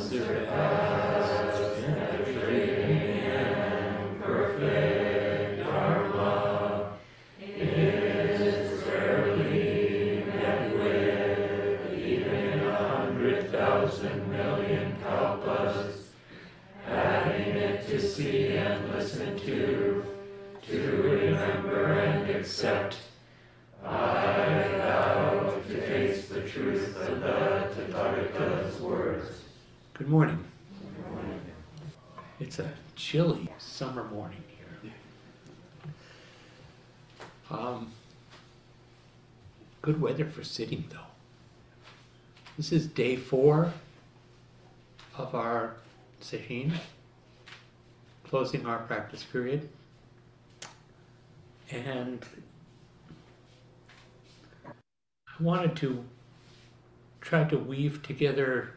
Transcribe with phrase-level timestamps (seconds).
[0.00, 0.81] surpass
[29.94, 30.42] Good morning.
[32.40, 34.92] It's a chilly summer morning here.
[37.50, 37.92] Um,
[39.82, 40.96] good weather for sitting though.
[42.56, 43.70] This is day four
[45.18, 45.74] of our
[46.20, 46.72] session,
[48.24, 49.68] closing our practice period.
[51.70, 52.24] And
[54.66, 54.72] I
[55.38, 56.02] wanted to
[57.20, 58.70] try to weave together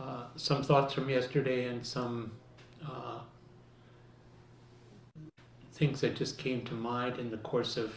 [0.00, 2.32] uh, some thoughts from yesterday and some
[2.86, 3.20] uh,
[5.72, 7.92] things that just came to mind in the course of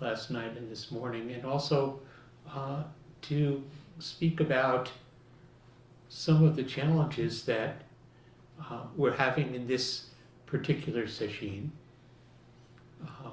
[0.00, 2.00] last night and this morning, and also
[2.50, 2.82] uh,
[3.22, 3.62] to
[3.98, 4.90] speak about
[6.08, 7.82] some of the challenges that
[8.70, 10.06] uh, we're having in this
[10.46, 11.72] particular session.
[13.04, 13.30] Uh,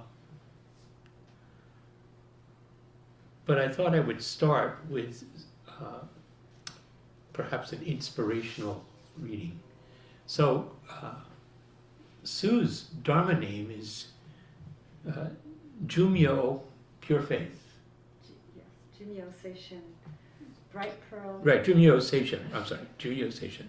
[3.45, 5.23] but I thought I would start with
[7.39, 8.83] perhaps an inspirational
[9.17, 9.57] reading.
[10.27, 11.13] So, uh,
[12.23, 14.07] Sue's Dharma name is
[15.09, 15.27] uh,
[15.87, 16.59] Jumyo
[16.99, 17.57] Pure Faith.
[18.57, 18.65] Yes,
[18.99, 19.81] Jumyo Seishin,
[20.73, 21.39] Bright Pearl.
[21.41, 22.41] Right, Jumyo Seishin.
[22.53, 23.67] I'm sorry, Jumyo Seishin.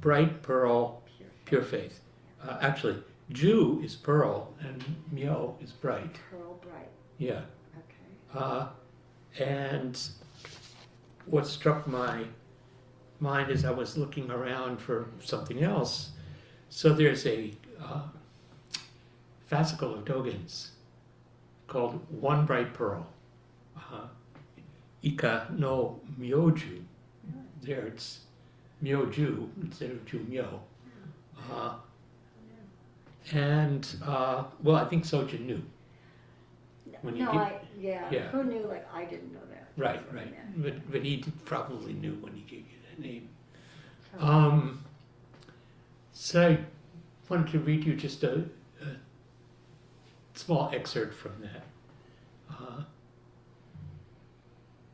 [0.00, 1.44] Bright Pearl Pure Faith.
[1.44, 2.00] Pure Faith.
[2.42, 2.96] Uh, actually,
[3.30, 6.16] Ju is pearl and Myo is bright.
[6.30, 6.88] Pearl Bright.
[7.18, 7.42] Yeah.
[7.76, 8.34] Okay.
[8.34, 8.68] Uh,
[9.38, 10.00] and
[11.26, 12.24] what struck my
[13.22, 16.10] mind as I was looking around for something else,
[16.68, 18.02] so there's a uh,
[19.50, 20.72] fascicle of Dogen's
[21.68, 23.06] called One Bright Pearl,
[23.76, 24.06] uh,
[25.04, 26.82] Ikka no Myoju.
[27.62, 28.20] There it's
[28.82, 30.58] Myoju instead of Jumyo.
[31.50, 31.74] Uh,
[33.32, 35.62] and, uh, well, I think Sojin knew.
[37.02, 38.08] When you no, I yeah.
[38.10, 38.28] Yeah.
[38.28, 38.64] Who knew?
[38.66, 39.68] Like I didn't know that.
[39.76, 40.62] Right, That's what I right.
[40.62, 43.28] But, but he probably knew when he gave you name.
[44.18, 44.84] Um,
[46.12, 46.58] so I
[47.28, 48.44] wanted to read you just a,
[48.82, 48.86] a
[50.34, 51.64] small excerpt from that.
[52.50, 52.82] Uh,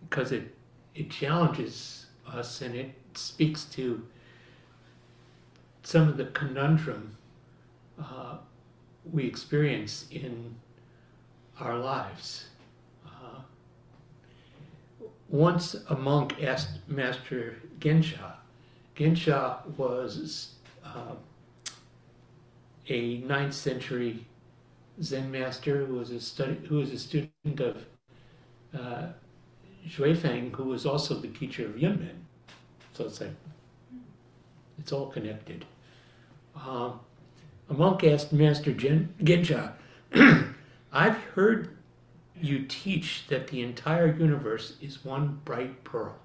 [0.08, 0.54] because it,
[0.94, 4.02] it challenges us and it speaks to
[5.82, 7.16] some of the conundrum
[8.00, 8.36] uh,
[9.10, 10.54] we experience in
[11.60, 12.46] our lives.
[13.06, 13.40] Uh,
[15.28, 18.34] once a monk asked Master Gensha.
[18.96, 21.14] Gensha was uh,
[22.88, 24.26] a ninth century
[25.02, 27.86] Zen master who was a study, who was a student of
[28.78, 29.08] uh,
[29.88, 32.16] Xuefeng, who was also the teacher of Yunmen.
[32.94, 33.34] So it's like
[34.78, 35.64] it's all connected.
[36.56, 37.00] Um,
[37.70, 39.72] a monk asked Master Gen- Gensha,
[40.92, 41.70] "I've heard
[42.40, 46.16] you teach that the entire universe is one bright pearl.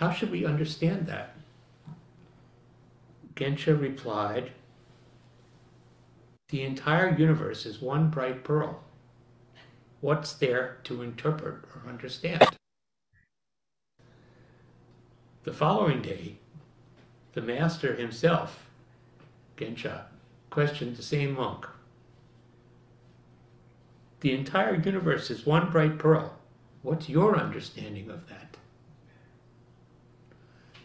[0.00, 1.34] How should we understand that?
[3.34, 4.52] Gensha replied,
[6.48, 8.82] The entire universe is one bright pearl.
[10.00, 12.48] What's there to interpret or understand?
[15.42, 16.36] The following day,
[17.34, 18.70] the master himself,
[19.58, 20.04] Gensha,
[20.48, 21.66] questioned the same monk.
[24.20, 26.38] The entire universe is one bright pearl.
[26.80, 28.56] What's your understanding of that?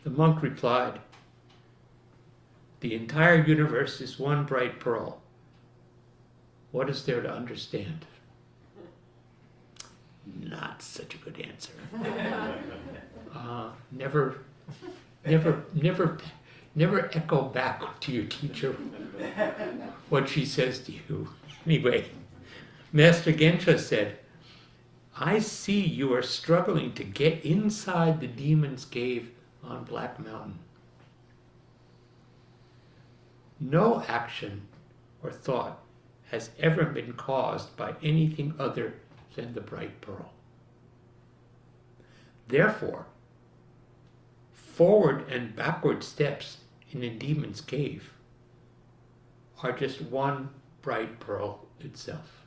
[0.06, 1.00] The monk replied,
[2.82, 5.20] The entire universe is one bright pearl.
[6.72, 8.06] What is there to understand?
[10.40, 11.74] Not such a good answer.
[13.36, 14.38] Uh, never,
[15.26, 16.18] never, never,
[16.74, 18.74] never echo back to your teacher
[20.08, 21.28] what she says to you.
[21.66, 22.06] Anyway,
[22.94, 24.20] Master Gensha said,
[25.18, 29.35] I see you are struggling to get inside the demon's cave
[29.68, 30.60] on Black Mountain.
[33.60, 34.68] No action
[35.24, 35.82] or thought
[36.30, 38.94] has ever been caused by anything other
[39.36, 40.32] than the bright pearl.
[42.48, 43.06] Therefore,
[44.52, 46.58] forward and backward steps
[46.92, 48.14] in a demon's cave
[49.64, 50.50] are just one
[50.82, 52.45] bright pearl itself.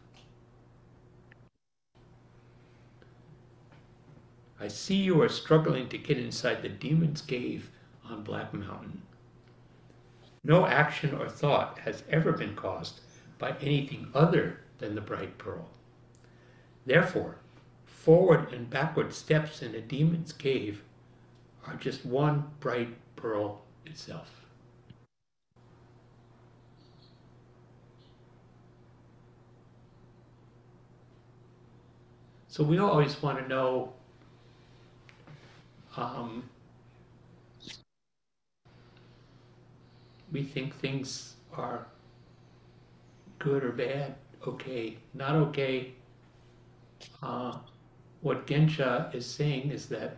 [4.60, 7.70] I see you are struggling to get inside the demon's cave
[8.04, 9.02] on Black Mountain.
[10.42, 13.00] No action or thought has ever been caused
[13.38, 15.68] by anything other than the bright pearl.
[16.86, 17.36] Therefore,
[17.86, 20.82] forward and backward steps in a demon's cave
[21.66, 24.30] are just one bright pearl itself.
[32.48, 33.92] So we always want to know
[35.96, 36.48] um,
[40.32, 41.86] we think things are
[43.38, 44.14] good or bad,
[44.46, 45.92] okay, not okay.
[47.22, 47.56] Uh,
[48.20, 50.16] what Gensha is saying is that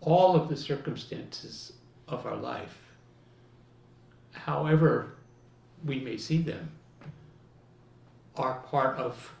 [0.00, 1.72] all of the circumstances
[2.06, 2.78] of our life,
[4.32, 5.16] however
[5.84, 6.70] we may see them,
[8.36, 9.34] are part of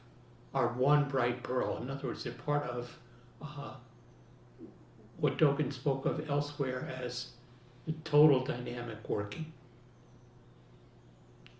[0.54, 1.78] our one bright pearl.
[1.80, 2.98] In other words, they're part of
[3.40, 3.74] uh,
[5.18, 7.28] what Dogen spoke of elsewhere as
[7.86, 9.52] the total dynamic working.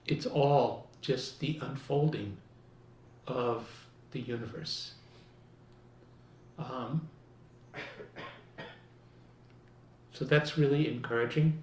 [0.06, 2.36] It's all just the unfolding
[3.26, 4.92] of the universe.
[6.58, 7.08] Um,
[10.12, 11.62] so that's really encouraging.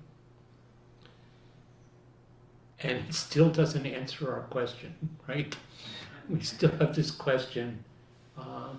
[2.80, 4.96] And it still doesn't answer our question,
[5.28, 5.56] right?
[6.28, 7.84] We still have this question
[8.36, 8.70] uh,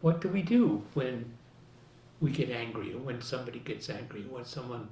[0.00, 1.32] what do we do when
[2.20, 4.88] we get angry, or when somebody gets angry, when someone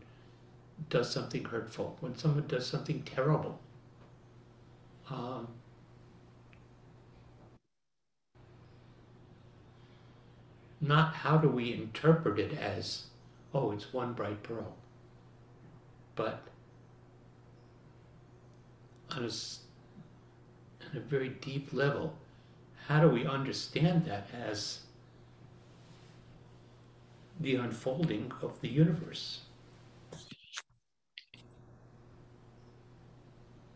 [0.91, 3.59] does something hurtful, when someone does something terrible?
[5.11, 5.49] Um,
[10.81, 13.05] not how do we interpret it as,
[13.55, 14.75] oh, it's one bright pearl,
[16.15, 16.43] but
[19.11, 19.31] on a,
[20.87, 22.15] on a very deep level,
[22.87, 24.81] how do we understand that as
[27.41, 29.41] the unfolding of the universe?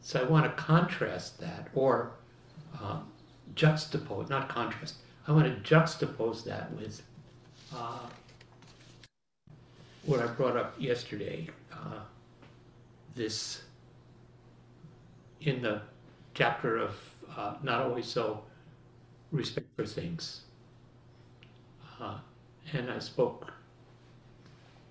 [0.01, 2.13] So I want to contrast that or
[2.83, 3.07] um,
[3.55, 4.95] juxtapose, not contrast,
[5.27, 7.03] I want to juxtapose that with
[7.75, 8.07] uh,
[10.07, 11.49] what I brought up yesterday.
[11.71, 12.01] Uh,
[13.15, 13.63] this
[15.43, 15.83] in the
[16.35, 16.97] chapter of
[17.37, 18.45] uh, Not Always So
[19.31, 20.43] Respect for Things.
[22.01, 22.19] Uh,
[22.73, 23.53] and I spoke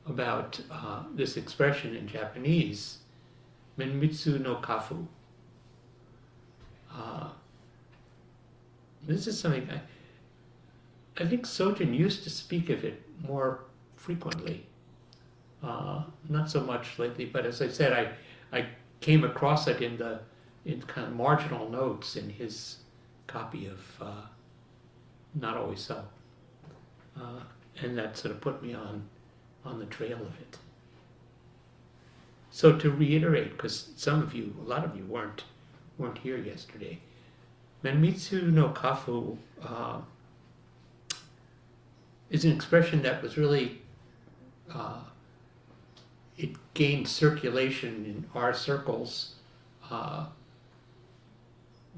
[0.08, 3.00] about uh, this expression in Japanese,
[3.78, 5.06] Menmitsu no Kafu.
[6.94, 7.30] Uh,
[9.04, 13.62] this is something I, I think Sojin used to speak of it more
[13.96, 14.66] frequently.
[15.62, 18.68] Uh, not so much lately, but as I said, I, I
[19.02, 20.20] came across it in the
[20.66, 22.78] in kind of marginal notes in his
[23.26, 24.22] copy of uh,
[25.34, 26.04] Not Always So.
[27.82, 29.04] And that sort of put me on
[29.64, 30.58] on the trail of it.
[32.50, 35.44] So to reiterate, because some of you, a lot of you weren't
[35.98, 37.00] weren't here yesterday,
[37.84, 40.00] Menmitsu no Kafu uh,
[42.30, 43.82] is an expression that was really,
[44.74, 45.00] uh,
[46.38, 49.36] it gained circulation in our circles
[49.90, 50.26] uh,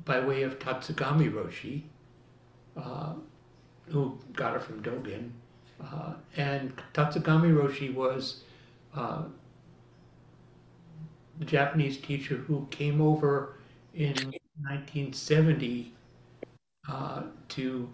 [0.05, 1.83] by way of Tatsugami Roshi,
[2.77, 3.13] uh,
[3.87, 5.31] who got it from Dogen.
[5.81, 8.41] Uh, and Tatsugami Roshi was
[8.95, 9.23] uh,
[11.37, 13.55] the Japanese teacher who came over
[13.93, 14.13] in
[14.61, 15.93] 1970
[16.89, 17.89] uh, to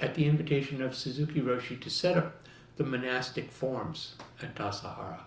[0.00, 5.20] at the invitation of Suzuki Roshi to set up the monastic forms at Tassajara.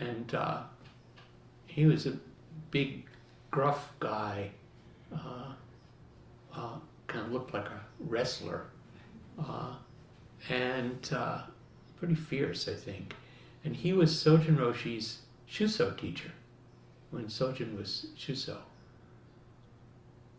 [0.00, 0.62] And uh,
[1.66, 2.18] he was a
[2.70, 3.06] big,
[3.50, 4.50] gruff guy,
[5.12, 5.52] uh,
[6.54, 8.66] uh, kind of looked like a wrestler,
[9.48, 9.74] uh,
[10.48, 11.42] and uh,
[11.98, 13.14] pretty fierce, I think.
[13.64, 16.32] And he was Sojin Roshi's Shuso teacher
[17.10, 18.56] when Sojin was Shuso.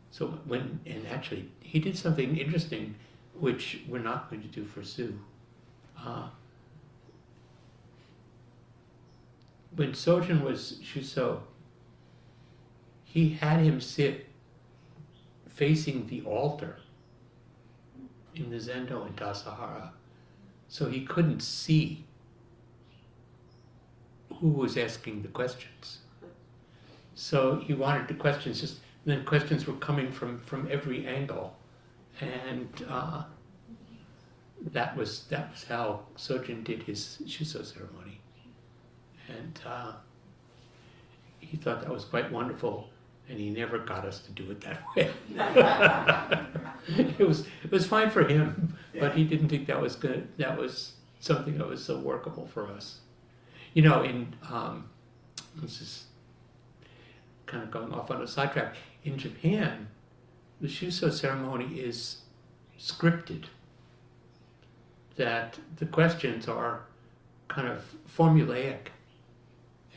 [0.10, 2.96] So when, and actually, he did something interesting,
[3.40, 5.20] which we're not going to do for Sue.
[5.98, 6.28] Uh,
[9.76, 11.42] when Sojin was Shuso,
[13.04, 14.28] he had him sit
[15.48, 16.78] facing the altar
[18.36, 19.90] in the Zendo in Tassajara,
[20.68, 22.06] so he couldn't see
[24.36, 26.00] who was asking the questions.
[27.16, 31.56] So he wanted the questions just then questions were coming from, from every angle.
[32.20, 33.24] And uh,
[34.72, 38.20] that was that was how Sojin did his Shuso ceremony.
[39.28, 39.94] And uh,
[41.40, 42.90] he thought that was quite wonderful,
[43.30, 45.10] and he never got us to do it that way.
[47.20, 50.28] it was it was fine for him, but he didn't think that was good.
[50.38, 53.00] That was something that was so workable for us.
[53.74, 54.90] You know, in um,
[55.56, 56.06] this is
[57.46, 58.76] kind of going off on a sidetrack.
[59.04, 59.88] In Japan,
[60.60, 62.22] the shuso ceremony is
[62.80, 63.46] scripted.
[65.16, 66.86] That the questions are
[67.48, 68.88] kind of formulaic,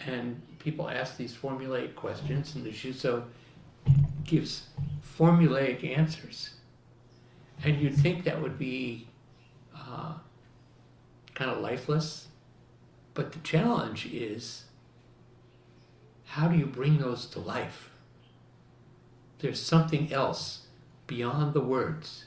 [0.06, 3.22] and people ask these formulaic questions, and the shuso
[4.24, 4.68] gives
[5.16, 6.54] formulaic answers.
[7.62, 9.06] And you'd think that would be
[9.76, 10.14] uh,
[11.34, 12.28] kind of lifeless,
[13.12, 14.64] but the challenge is
[16.24, 17.90] how do you bring those to life?
[19.40, 20.66] There's something else
[21.06, 22.24] beyond the words.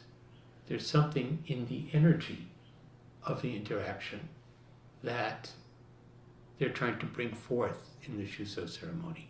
[0.68, 2.48] There's something in the energy
[3.26, 4.30] of the interaction
[5.04, 5.50] that
[6.58, 9.30] they're trying to bring forth in the Shuso ceremony.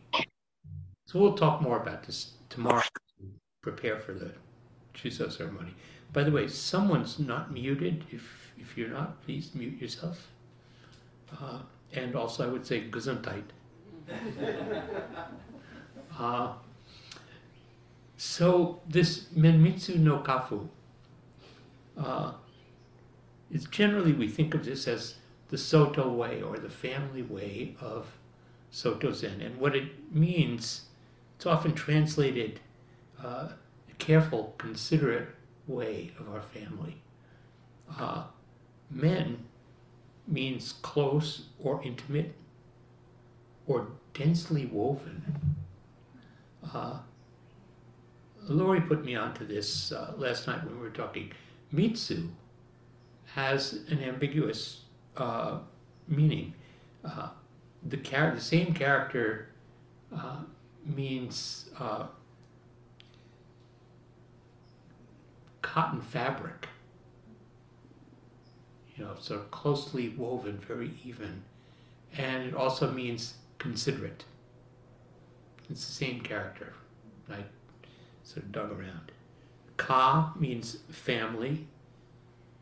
[1.05, 2.83] So we'll talk more about this tomorrow.
[3.61, 4.31] Prepare for the
[4.93, 5.73] Shuso ceremony.
[6.13, 8.05] By the way, someone's not muted.
[8.11, 10.27] If if you're not, please mute yourself.
[11.31, 11.59] Uh,
[11.93, 13.43] and also, I would say Gesundheit.
[16.19, 16.53] uh,
[18.17, 20.67] so this Menmitsu no Kafu
[21.97, 22.31] uh,
[23.51, 25.15] is generally we think of this as
[25.49, 28.07] the Soto way or the family way of
[28.71, 30.83] Soto Zen, and what it means.
[31.35, 32.59] It's often translated
[33.23, 33.49] uh,
[33.89, 35.29] a careful, considerate
[35.67, 36.97] way of our family.
[37.97, 38.23] Uh,
[38.89, 39.45] men
[40.27, 42.33] means close or intimate
[43.67, 45.23] or densely woven.
[46.73, 46.97] Uh,
[48.47, 51.31] Lori put me onto this uh, last night when we were talking.
[51.71, 52.29] Mitsu
[53.25, 54.81] has an ambiguous
[55.17, 55.59] uh,
[56.07, 56.53] meaning.
[57.03, 57.29] Uh,
[57.87, 59.49] the, char- the same character
[60.15, 60.39] uh,
[60.85, 62.07] means uh,
[65.61, 66.67] cotton fabric.
[68.95, 71.43] You know, sort of closely woven, very even.
[72.17, 74.23] And it also means considerate.
[75.69, 76.73] It's the same character.
[77.29, 77.43] I
[78.23, 79.11] sort of dug around.
[79.75, 81.67] Ka means family,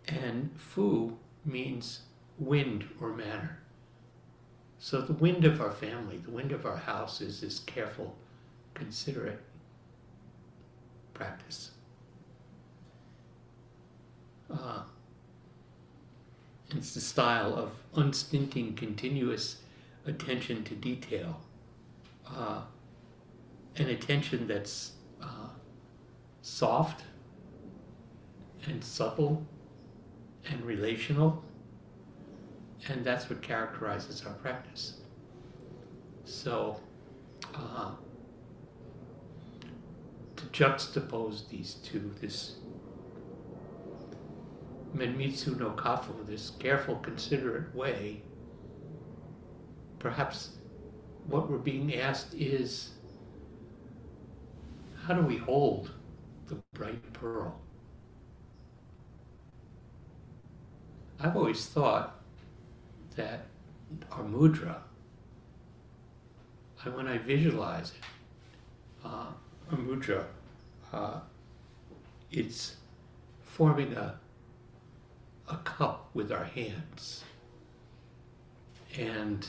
[0.08, 2.02] and Fu means
[2.38, 3.60] wind or manner.
[4.78, 8.16] So the wind of our family, the wind of our house is this careful,
[8.74, 9.42] considerate
[11.14, 11.72] practice.
[14.52, 14.82] Uh,
[16.72, 19.58] it's the style of unstinting, continuous
[20.06, 21.40] attention to detail,
[22.28, 22.62] uh,
[23.78, 25.50] an attention that's uh,
[26.42, 27.04] soft
[28.68, 29.46] and supple
[30.50, 31.44] and relational,
[32.90, 34.98] and that's what characterizes our practice.
[36.24, 36.80] So,
[37.54, 37.92] uh,
[40.36, 42.56] to juxtapose these two, this
[44.96, 48.22] Menmitsu no Kafu, this careful, considerate way,
[50.00, 50.52] perhaps
[51.28, 52.92] what we're being asked is
[55.04, 55.92] how do we hold
[56.48, 57.60] the bright pearl?
[61.20, 62.15] I've always thought
[63.16, 63.46] that
[64.12, 64.78] our mudra,
[66.84, 68.04] and when I visualize it,
[69.04, 69.28] uh,
[69.72, 70.26] our mudra,
[70.94, 71.20] uh,
[72.32, 72.76] it's
[73.44, 74.20] forming a
[75.48, 77.24] a cup with our hands.
[78.98, 79.48] And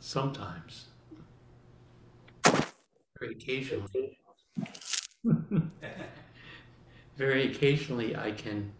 [0.00, 0.86] sometimes,
[3.18, 4.18] very occasionally,
[7.16, 8.72] very occasionally, I can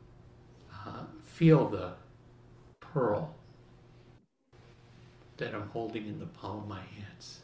[0.72, 1.92] uh, feel the
[2.78, 3.34] pearl
[5.36, 7.40] that I'm holding in the palm of my hands.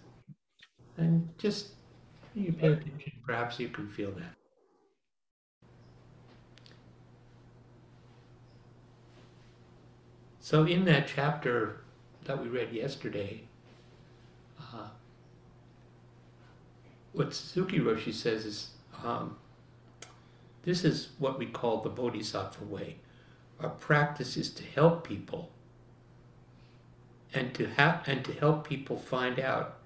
[0.97, 1.73] And just
[2.37, 4.35] you pay attention, perhaps you can feel that.
[10.39, 11.81] So, in that chapter
[12.25, 13.43] that we read yesterday,
[14.61, 14.89] uh,
[17.13, 18.71] what Suzuki Roshi says is
[19.05, 19.37] um,
[20.63, 22.97] this is what we call the Bodhisattva way.
[23.61, 25.51] Our practice is to help people
[27.35, 29.77] and to have and to help people find out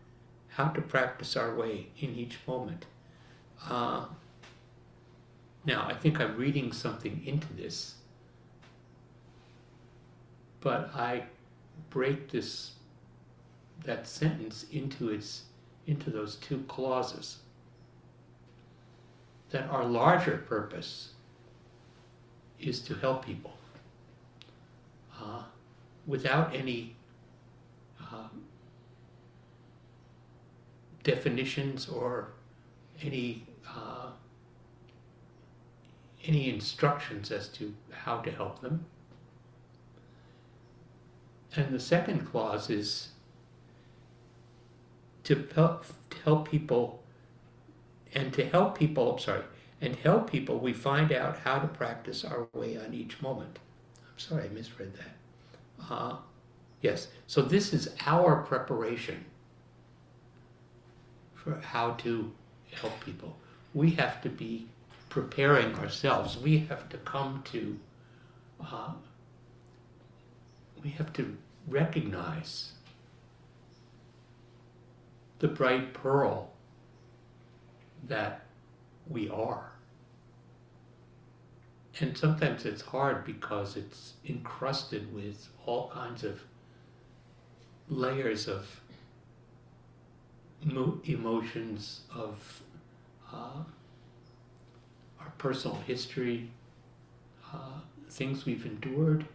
[0.48, 2.86] how to practice our way in each moment.
[3.68, 4.06] Uh,
[5.66, 7.96] now, I think I'm reading something into this
[10.64, 11.24] but I
[11.90, 12.72] break this
[13.84, 15.42] that sentence into its
[15.86, 17.38] into those two clauses.
[19.50, 21.10] That our larger purpose
[22.58, 23.52] is to help people
[25.24, 25.42] uh,
[26.06, 26.96] without any
[28.12, 28.44] um,
[31.02, 32.28] definitions or
[33.02, 34.10] any uh,
[36.26, 38.86] any instructions as to how to help them.
[41.56, 43.08] And the second clause is
[45.24, 47.02] to help, to help people
[48.14, 49.42] and to help people, I'm sorry,
[49.80, 53.58] and help people, we find out how to practice our way on each moment.
[54.16, 55.90] Sorry, I misread that.
[55.90, 56.16] Uh,
[56.80, 59.24] yes, so this is our preparation
[61.34, 62.32] for how to
[62.72, 63.36] help people.
[63.74, 64.66] We have to be
[65.08, 66.38] preparing ourselves.
[66.38, 67.78] We have to come to,
[68.64, 68.92] uh,
[70.82, 71.36] we have to
[71.68, 72.72] recognize
[75.38, 76.50] the bright pearl
[78.08, 78.46] that
[79.08, 79.73] we are.
[82.00, 86.42] And sometimes it's hard because it's encrusted with all kinds of
[87.88, 88.80] layers of
[90.64, 92.62] mo- emotions, of
[93.32, 93.62] uh,
[95.20, 96.50] our personal history,
[97.52, 99.26] uh, things we've endured,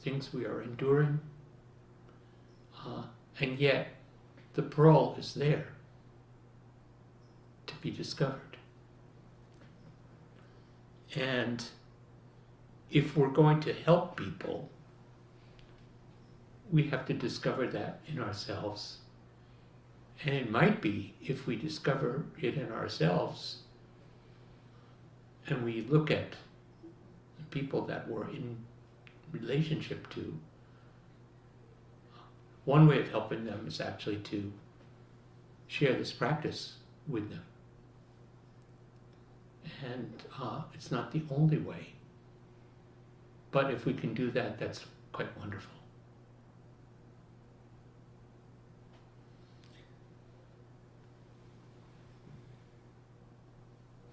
[0.00, 1.18] things we are enduring.
[2.78, 3.02] Uh,
[3.40, 3.88] and yet,
[4.54, 5.66] the pearl is there
[7.66, 8.56] to be discovered.
[11.16, 11.64] And
[12.90, 14.68] if we're going to help people,
[16.70, 18.98] we have to discover that in ourselves.
[20.24, 23.58] And it might be if we discover it in ourselves
[25.46, 26.32] and we look at
[27.38, 28.56] the people that we're in
[29.30, 30.38] relationship to,
[32.64, 34.52] one way of helping them is actually to
[35.68, 36.74] share this practice
[37.06, 37.42] with them.
[39.84, 41.95] And uh, it's not the only way.
[43.56, 44.84] But if we can do that, that's
[45.14, 45.72] quite wonderful.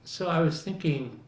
[0.06, 1.20] So I was thinking,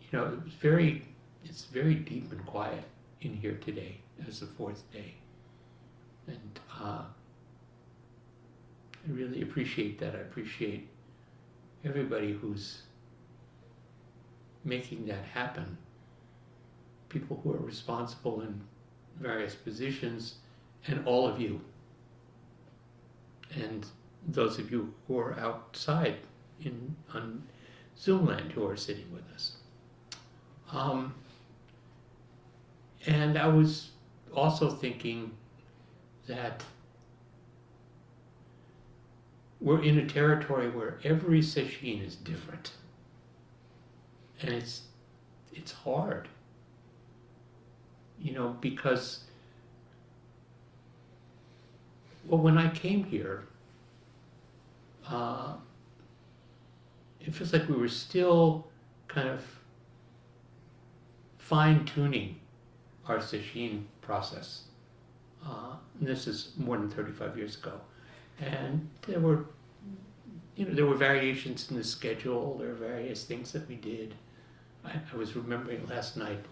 [0.00, 1.04] you know, it's very,
[1.44, 2.84] it's very deep and quiet
[3.20, 5.12] in here today as the fourth day,
[6.26, 7.02] and uh,
[9.04, 10.14] I really appreciate that.
[10.14, 10.88] I appreciate
[11.84, 12.80] everybody who's
[14.64, 15.76] making that happen.
[17.08, 18.60] People who are responsible in
[19.18, 20.36] various positions,
[20.86, 21.60] and all of you,
[23.54, 23.86] and
[24.26, 26.16] those of you who are outside
[26.60, 27.42] in on
[27.98, 29.56] Zoomland who are sitting with us.
[30.72, 31.14] Um,
[33.06, 33.90] and I was
[34.34, 35.32] also thinking
[36.26, 36.62] that
[39.60, 42.72] we're in a territory where every sesshin is different.
[44.42, 44.82] And it's
[45.52, 46.28] it's hard.
[48.20, 49.24] You know, because
[52.26, 53.44] well when I came here,
[55.08, 55.54] uh,
[57.20, 58.66] it feels like we were still
[59.08, 59.44] kind of
[61.38, 62.40] fine tuning
[63.06, 64.64] our sesshin process.
[65.44, 67.80] Uh, this is more than 35 years ago.
[68.40, 69.46] And there were,
[70.56, 74.14] you know, there were variations in the schedule, there were various things that we did.
[74.84, 76.44] I, I was remembering last night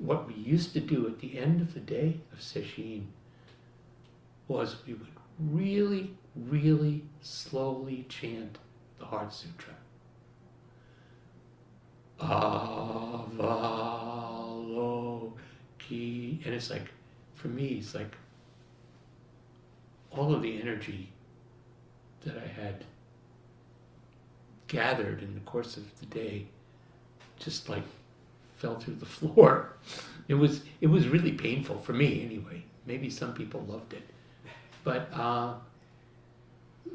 [0.00, 3.04] what we used to do at the end of the day of sesshin
[4.48, 5.06] was we would
[5.38, 8.56] really, really slowly chant
[8.98, 9.74] the Heart Sutra.
[12.18, 12.84] Avaloki.
[16.44, 16.90] And it's like,
[17.34, 18.16] for me, it's like
[20.10, 21.12] all of the energy
[22.24, 22.84] that I had
[24.66, 26.46] gathered in the course of the day
[27.38, 27.82] just like
[28.60, 29.76] fell through the floor.
[30.28, 32.62] It was it was really painful for me anyway.
[32.86, 34.02] Maybe some people loved it,
[34.84, 35.54] but uh,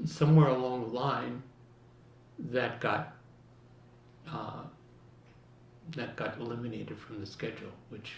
[0.05, 1.43] somewhere along the line,
[2.39, 3.13] that got
[4.31, 4.63] uh,
[5.95, 8.13] that got eliminated from the schedule, which,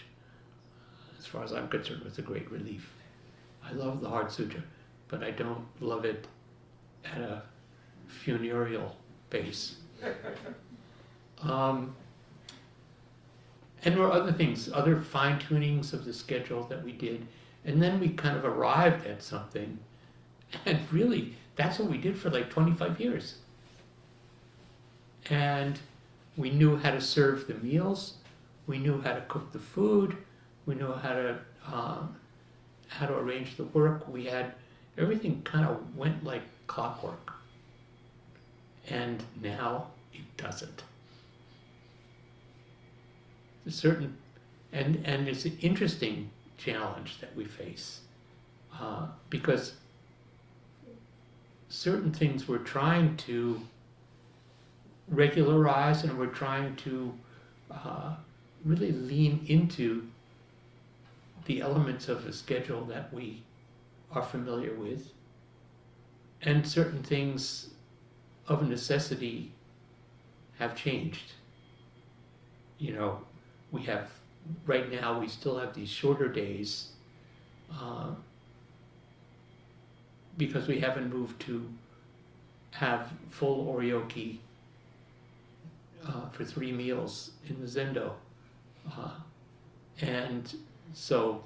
[1.18, 2.92] as far as I'm concerned, was a great relief.
[3.64, 4.62] I love the Heart Sutra,
[5.08, 6.26] but I don't love it
[7.04, 7.42] at a
[8.06, 8.96] funereal
[9.30, 9.76] pace.
[11.40, 11.94] Um,
[13.84, 17.26] and there were other things, other fine tunings of the schedule that we did,
[17.64, 19.78] and then we kind of arrived at something,
[20.66, 23.36] and really, that's what we did for like 25 years.
[25.30, 25.78] And
[26.36, 28.14] we knew how to serve the meals,
[28.66, 30.16] we knew how to cook the food,
[30.66, 31.38] we knew how to
[31.72, 32.16] um,
[32.88, 34.08] how to arrange the work.
[34.08, 34.54] We had
[34.96, 37.32] everything kind of went like clockwork,
[38.88, 40.82] and now it doesn't.
[43.68, 44.16] Certain,
[44.72, 48.00] and and it's an interesting challenge that we face
[48.80, 49.74] uh, because
[51.68, 53.60] certain things we're trying to
[55.08, 57.12] regularize and we're trying to
[57.70, 58.14] uh,
[58.64, 60.06] really lean into
[61.46, 63.42] the elements of a schedule that we
[64.12, 65.12] are familiar with.
[66.42, 67.70] And certain things
[68.46, 69.52] of necessity
[70.58, 71.32] have changed.
[72.78, 73.20] You know,
[73.72, 74.10] we have,
[74.66, 76.90] right now, we still have these shorter days
[77.72, 78.10] uh,
[80.36, 81.68] because we haven't moved to
[82.72, 84.38] have full oryoki
[86.06, 88.12] uh, for three meals in the zendo.
[88.96, 89.10] Uh,
[90.00, 90.56] and
[90.94, 91.42] so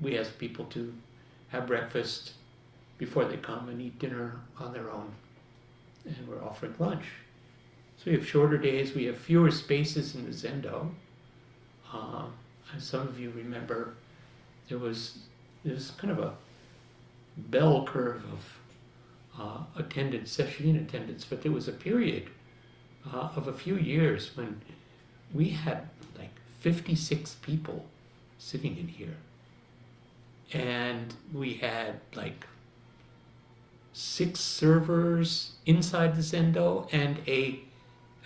[0.00, 0.92] we ask people to
[1.48, 2.32] have breakfast
[2.98, 5.10] before they come and eat dinner on their own.
[6.04, 7.04] And we're offering lunch.
[7.96, 10.90] So we have shorter days, we have fewer spaces in the zendo.
[11.96, 12.24] Uh,
[12.78, 13.94] some of you remember,
[14.68, 15.18] there was,
[15.64, 16.34] there was kind of a
[17.36, 18.58] bell curve of
[19.38, 22.28] uh, attendance, session attendance, but there was a period
[23.12, 24.60] uh, of a few years when
[25.32, 26.30] we had like
[26.60, 27.84] 56 people
[28.38, 29.16] sitting in here.
[30.52, 32.46] And we had like
[33.92, 37.60] six servers inside the Zendo and a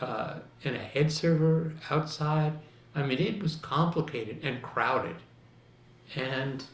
[0.00, 2.52] uh, and a head server outside.
[2.94, 5.16] I mean, it was complicated and crowded,
[6.16, 6.64] and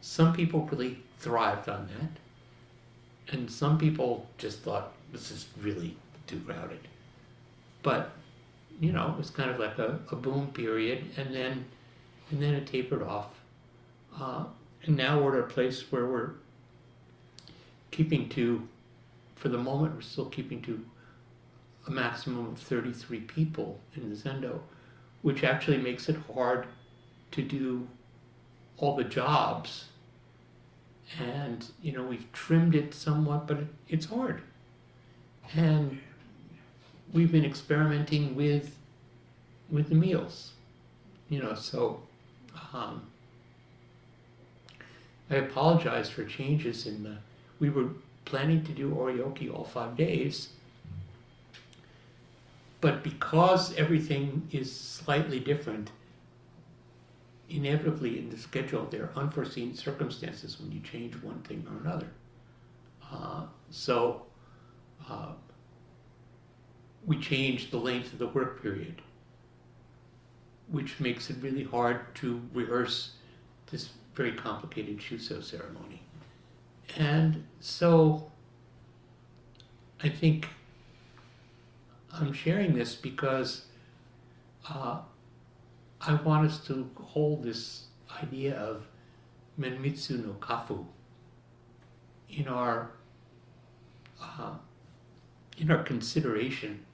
[0.00, 5.96] some people really thrived on that, and some people just thought this is really
[6.26, 6.80] too crowded.
[7.82, 8.12] But
[8.80, 11.64] you know, it was kind of like a, a boom period, and then
[12.30, 13.30] and then it tapered off.
[14.18, 14.44] Uh,
[14.84, 16.30] and now we're at a place where we're
[17.90, 18.66] keeping to,
[19.36, 20.84] for the moment, we're still keeping to
[21.86, 24.60] a maximum of 33 people in the Zendo,
[25.24, 26.66] which actually makes it hard
[27.30, 27.88] to do
[28.76, 29.86] all the jobs.
[31.18, 34.42] And, you know, we've trimmed it somewhat, but it, it's hard.
[35.54, 35.98] And
[37.10, 38.76] we've been experimenting with
[39.70, 40.52] with the meals,
[41.30, 42.02] you know, so
[42.74, 43.06] um,
[45.30, 47.16] I apologize for changes in the.
[47.58, 47.88] We were
[48.26, 50.50] planning to do oryoki all five days,
[52.84, 55.90] but because everything is slightly different,
[57.48, 62.08] inevitably in the schedule there are unforeseen circumstances when you change one thing or another.
[63.10, 64.26] Uh, so
[65.08, 65.32] uh,
[67.06, 69.00] we changed the length of the work period,
[70.68, 73.12] which makes it really hard to rehearse
[73.70, 76.02] this very complicated Shuso ceremony.
[76.98, 78.30] And so
[80.02, 80.48] I think
[82.20, 83.66] I'm sharing this because
[84.68, 85.00] uh,
[86.00, 87.86] I want us to hold this
[88.22, 88.86] idea of
[89.58, 90.86] Menmitsu no Kafu
[92.30, 92.90] in our
[94.20, 94.54] uh,
[95.58, 96.84] in our consideration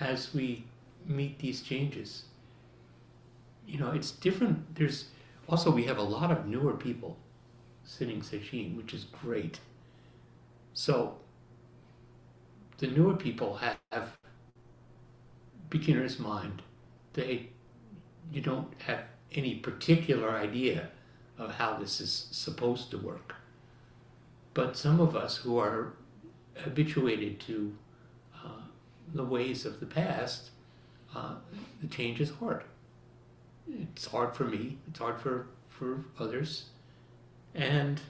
[0.00, 0.64] as we
[1.06, 2.24] meet these changes.
[3.66, 4.74] You know, it's different.
[4.76, 5.06] There's
[5.48, 7.16] also we have a lot of newer people
[7.84, 9.60] sitting sesshin, which is great.
[10.74, 11.16] So
[12.78, 14.16] the newer people have
[15.70, 16.62] beginner's mind.
[17.12, 17.50] They
[18.32, 20.88] you don't have any particular idea
[21.38, 23.34] of how this is supposed to work.
[24.54, 25.94] But some of us who are
[26.54, 27.74] habituated to
[28.34, 28.62] uh,
[29.14, 30.50] the ways of the past,
[31.14, 31.36] uh,
[31.80, 32.64] the change is hard.
[33.70, 36.66] It's hard for me, it's hard for, for others.
[37.54, 38.00] And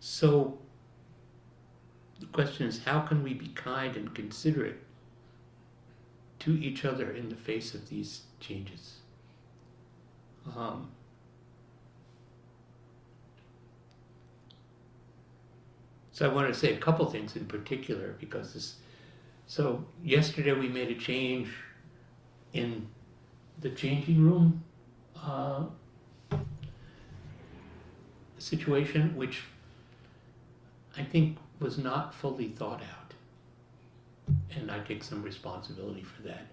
[0.00, 0.58] so
[2.20, 4.78] the question is how can we be kind and considerate
[6.46, 9.00] to each other in the face of these changes?
[10.56, 10.90] Um,
[16.12, 18.76] so I wanted to say a couple things in particular because this.
[19.48, 21.48] So yesterday we made a change
[22.52, 22.86] in
[23.60, 24.62] the changing room
[25.20, 25.64] uh,
[28.38, 29.42] situation, which
[30.96, 32.95] I think was not fully thought out.
[34.54, 36.46] And I take some responsibility for that.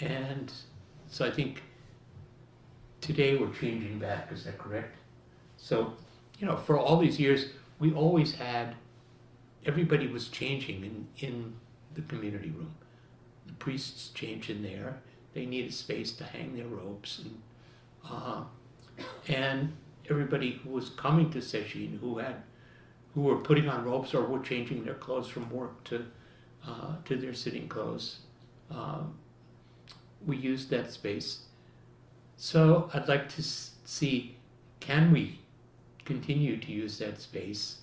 [0.00, 0.52] And
[1.08, 1.62] so I think
[3.00, 4.96] today we're changing back, is that correct?
[5.56, 5.94] So,
[6.38, 7.46] you know, for all these years,
[7.78, 8.74] we always had,
[9.64, 11.54] everybody was changing in, in
[11.94, 12.74] the community room.
[13.46, 15.00] The priests change in there,
[15.34, 17.22] they needed space to hang their robes.
[17.24, 17.42] And,
[18.10, 18.42] uh,
[19.28, 19.72] and
[20.08, 22.42] everybody who was coming to Sesshin, who had,
[23.14, 26.06] who were putting on robes or were changing their clothes from work to,
[26.66, 28.20] uh, to their sitting clothes,
[28.70, 29.14] um,
[30.26, 31.40] we use that space.
[32.36, 34.36] So I'd like to see,
[34.80, 35.40] can we
[36.04, 37.78] continue to use that space,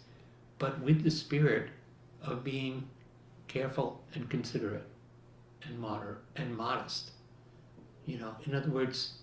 [0.58, 1.69] but with the spirit
[2.24, 2.88] of being
[3.48, 4.88] careful and considerate
[5.63, 7.12] and moder and modest.
[8.06, 9.13] You know, in other words,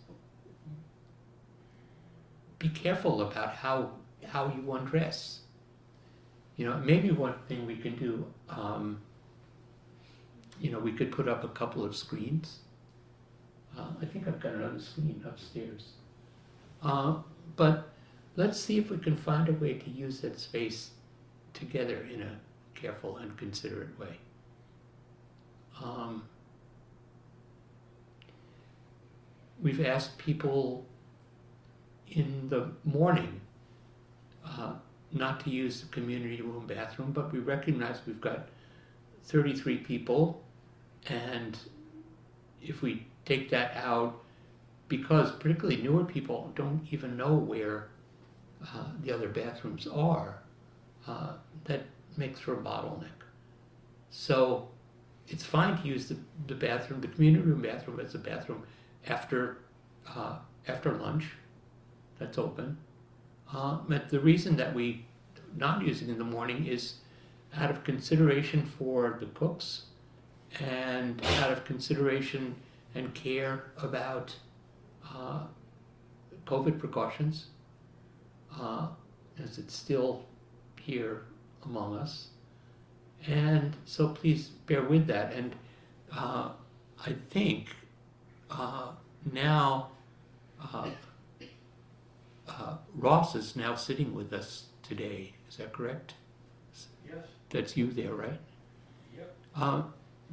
[2.58, 3.90] be careful about how
[4.26, 5.40] how you undress.
[6.56, 9.00] You know, maybe one thing we can do, um,
[10.60, 12.58] you know, we could put up a couple of screens.
[13.76, 15.92] Uh, I think I've got another screen upstairs.
[16.82, 17.16] Uh,
[17.56, 17.88] but
[18.36, 20.90] let's see if we can find a way to use that space
[21.54, 22.38] together in a
[22.74, 24.18] careful and considerate way.
[25.82, 26.24] Um,
[29.62, 30.84] we've asked people
[32.10, 33.40] in the morning
[34.44, 34.72] uh,
[35.12, 38.48] not to use the community room bathroom, but we recognize we've got
[39.24, 40.42] 33 people,
[41.08, 41.58] and
[42.62, 44.20] if we take that out,
[44.88, 47.88] because particularly newer people don't even know where
[48.62, 50.42] uh, the other bathrooms are,
[51.06, 51.32] uh,
[51.64, 51.82] that
[52.16, 53.06] makes for a bottleneck.
[54.10, 54.68] So
[55.28, 56.16] it's fine to use the,
[56.48, 58.64] the bathroom, the community room bathroom as a bathroom
[59.06, 59.58] after
[60.08, 61.30] uh, after lunch.
[62.18, 62.76] That's open.
[63.52, 65.06] Uh, but the reason that we
[65.56, 66.94] not using in the morning is
[67.56, 69.86] out of consideration for the cooks
[70.58, 72.54] and out of consideration
[72.94, 74.34] and care about
[75.14, 75.42] uh,
[76.46, 77.46] COVID precautions,
[78.60, 78.88] uh,
[79.42, 80.24] as it's still
[80.80, 81.22] here
[81.64, 82.28] among us.
[83.26, 85.32] And so please bear with that.
[85.32, 85.54] And
[86.16, 86.50] uh,
[87.06, 87.68] I think
[88.50, 88.88] uh,
[89.32, 89.90] now
[90.72, 90.88] uh,
[92.48, 95.34] uh, Ross is now sitting with us today.
[95.48, 96.14] Is that correct?
[97.06, 98.40] Yes, That's you there, right?
[99.16, 99.36] yep.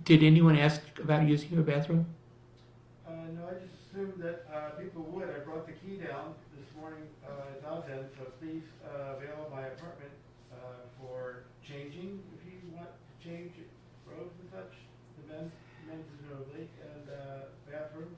[0.03, 2.05] Did anyone ask about using your bathroom?
[3.07, 5.29] Uh, no, I just assumed that, uh, people would.
[5.29, 10.11] I brought the key down this morning, uh, at so please, uh, avail my apartment,
[10.53, 10.55] uh,
[10.99, 13.51] for changing, if you want to change
[14.05, 14.73] robes and such,
[15.17, 15.51] the men's,
[15.87, 18.15] men's presumably, and, uh, bathroom,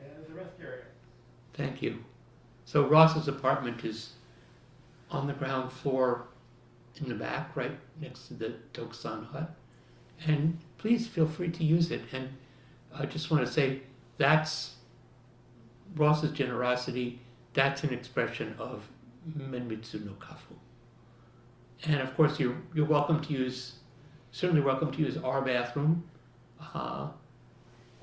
[0.00, 0.84] and the rest area.
[1.54, 2.04] Thank you.
[2.64, 4.12] So Ross's apartment is
[5.10, 6.26] on the ground floor
[6.96, 9.54] in the back, right next to the Toksan hut.
[10.26, 12.00] And please feel free to use it.
[12.12, 12.30] And
[12.94, 13.82] I just want to say
[14.16, 14.76] that's
[15.94, 17.20] Ross's generosity.
[17.52, 18.88] That's an expression of
[19.38, 20.56] Menmitsu no Kafu.
[21.84, 23.74] And of course, you're, you're welcome to use,
[24.32, 26.02] certainly welcome to use our bathroom,
[26.74, 27.08] uh,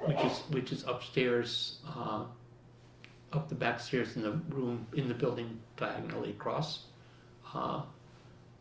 [0.06, 1.80] which is which is upstairs.
[1.88, 2.26] Uh,
[3.34, 6.86] up the back stairs in the room in the building diagonally across.
[7.54, 7.82] Uh,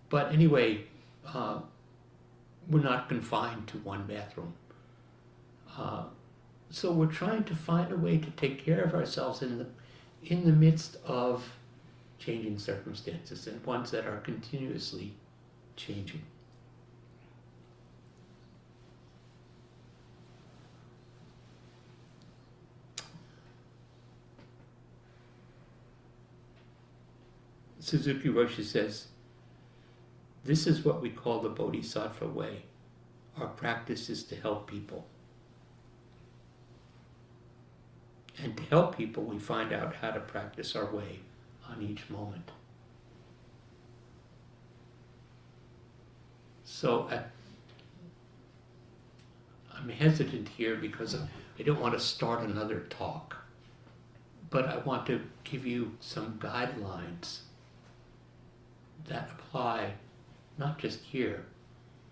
[0.09, 0.85] but anyway,
[1.27, 1.61] uh,
[2.69, 4.55] we're not confined to one bathroom.
[5.79, 6.05] Uh,
[6.71, 9.67] so we're trying to find a way to take care of ourselves in the
[10.25, 11.57] in the midst of
[12.19, 15.13] changing circumstances and ones that are continuously
[15.77, 16.23] changing.
[27.79, 29.07] Suzuki Roshi says,
[30.47, 32.63] This is what we call the Bodhisattva way.
[33.37, 35.05] Our practice is to help people.
[38.41, 41.19] And to help people, we find out how to practice our way
[41.69, 42.53] on each moment.
[46.65, 47.23] So I,
[49.77, 53.37] I'm hesitant here because I don't want to start another talk,
[54.51, 57.39] but I want to give you some guidelines
[59.09, 59.95] that apply
[60.59, 61.45] not just here,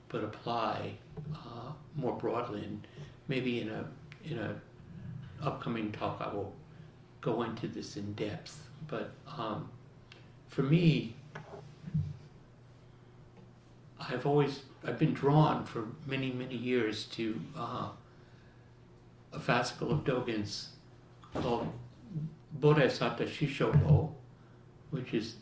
[0.09, 0.93] but apply
[1.35, 2.63] uh, more broadly.
[2.65, 2.87] And
[3.29, 3.85] maybe in a
[4.25, 4.55] in a
[5.43, 6.53] upcoming talk, I will
[7.21, 8.69] go into this in depth.
[8.87, 9.69] But um,
[10.49, 11.15] for me,
[13.99, 17.89] I've always I've been drawn for many many years to uh,
[19.33, 20.69] a fascicle of Dogen's
[21.35, 21.73] called
[22.53, 24.13] Bodhisattva Shishobo,
[24.91, 25.37] which is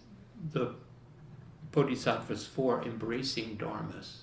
[0.52, 0.74] the
[1.72, 4.18] bodhisattvas for embracing dharmas.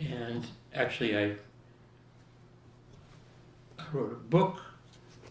[0.00, 1.36] And actually, I,
[3.78, 4.60] I wrote a book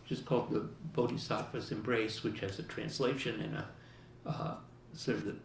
[0.04, 3.66] which is called The Bodhisattva's Embrace, which has a translation and a
[4.30, 4.56] uh,
[4.94, 5.36] sort of the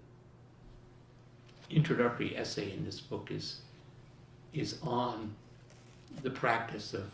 [1.71, 3.61] introductory essay in this book is
[4.53, 5.33] is on
[6.23, 7.11] the practice of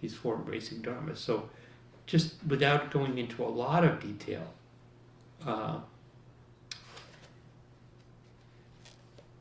[0.00, 1.18] these four embracing dharmas.
[1.18, 1.48] So,
[2.06, 4.52] just without going into a lot of detail,
[5.46, 5.78] uh,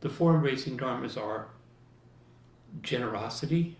[0.02, 1.48] the four embracing dharmas are
[2.82, 3.78] generosity,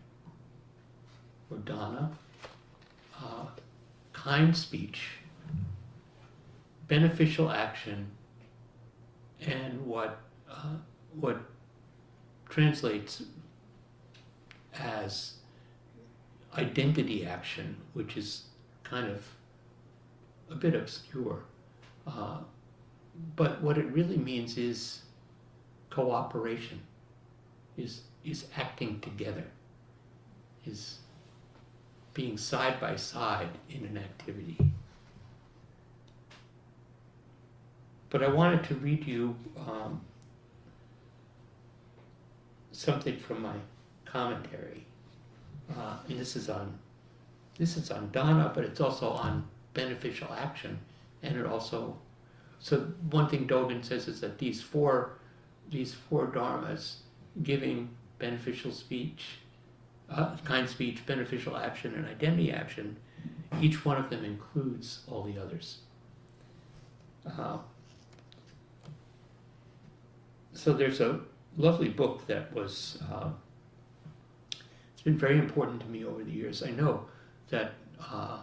[1.50, 2.12] or dana,
[3.24, 3.46] uh,
[4.14, 5.10] kind speech,
[6.88, 8.10] beneficial action,
[9.46, 10.76] and what uh,
[11.20, 11.40] what
[12.50, 13.24] translates
[14.80, 15.36] as
[16.58, 18.46] identity action, which is
[18.84, 19.24] kind of
[20.50, 21.44] a bit obscure.
[22.08, 22.40] Uh,
[23.36, 25.02] but what it really means is
[26.00, 26.80] cooperation,
[27.78, 29.44] is, is acting together,
[30.66, 31.00] is
[32.14, 34.58] being side by side in an activity.
[38.10, 40.02] But I wanted to read you um,
[42.72, 43.56] something from my
[44.06, 44.86] commentary.
[45.70, 46.80] Uh, and this is on
[47.58, 50.80] this is on Dana, but it's also on beneficial action,
[51.22, 51.98] and it also
[52.60, 52.80] so
[53.12, 55.19] one thing Dogen says is that these four
[55.70, 56.96] these four dharmas,
[57.44, 59.26] giving, beneficial speech,
[60.10, 62.98] uh, kind speech, beneficial action, and identity action,
[63.62, 65.80] each one of them includes all the others.
[67.26, 67.58] Uh,
[70.54, 71.20] so there's a
[71.58, 73.30] lovely book that was uh,
[75.00, 76.64] it's been very important to me over the years.
[76.64, 77.06] I know
[77.50, 77.74] that
[78.12, 78.40] uh,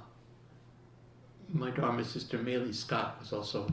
[1.53, 3.71] my Dharma sister Maylie Scott was also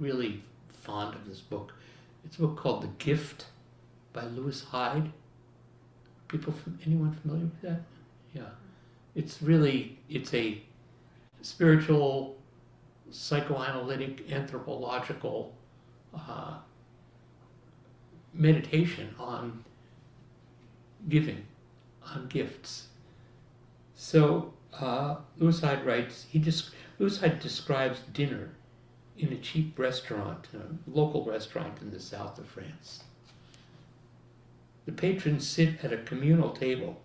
[0.00, 0.42] really
[0.82, 1.72] fond of this book.
[2.26, 3.46] It's a book called The Gift
[4.12, 5.12] by Lewis Hyde.
[6.26, 7.82] People, from, anyone familiar with that?
[8.34, 8.48] Yeah,
[9.14, 10.60] it's really it's a
[11.42, 12.36] spiritual,
[13.12, 15.54] psychoanalytic, anthropological
[16.12, 16.58] uh,
[18.34, 19.64] meditation on
[21.08, 21.46] giving,
[22.12, 22.88] on gifts.
[23.94, 28.50] So uh, Lewis Hyde writes, he just Lewis Hyde describes dinner
[29.18, 33.04] in a cheap restaurant, a local restaurant in the south of France.
[34.84, 37.00] The patrons sit at a communal table,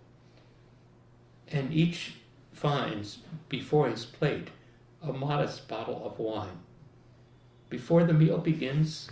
[1.50, 2.14] and each
[2.52, 4.48] finds before his plate
[5.02, 6.60] a modest bottle of wine.
[7.68, 9.10] Before the meal begins,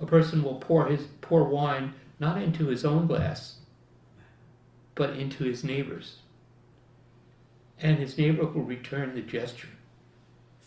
[0.00, 3.56] a person will pour his pour wine not into his own glass,
[4.94, 6.16] but into his neighbor's.
[7.80, 9.68] And his neighbor will return the gesture,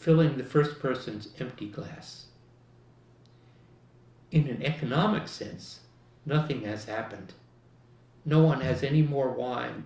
[0.03, 2.25] filling the first person's empty glass.
[4.31, 5.79] In an economic sense,
[6.25, 7.31] nothing has happened.
[8.25, 9.85] No one has any more wine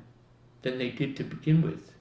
[0.64, 1.92] than they did to begin with.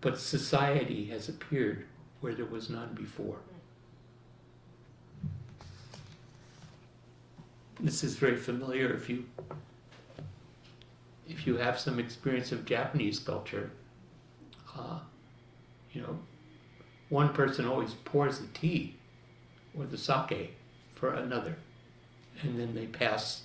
[0.00, 1.86] But society has appeared
[2.20, 3.38] where there was none before.
[7.78, 9.26] This is very familiar if you
[11.28, 13.70] if you have some experience of Japanese culture.
[14.76, 14.98] Uh,
[15.92, 16.18] you know,
[17.08, 18.96] one person always pours the tea
[19.76, 20.54] or the sake
[20.94, 21.56] for another,
[22.42, 23.42] and then they pass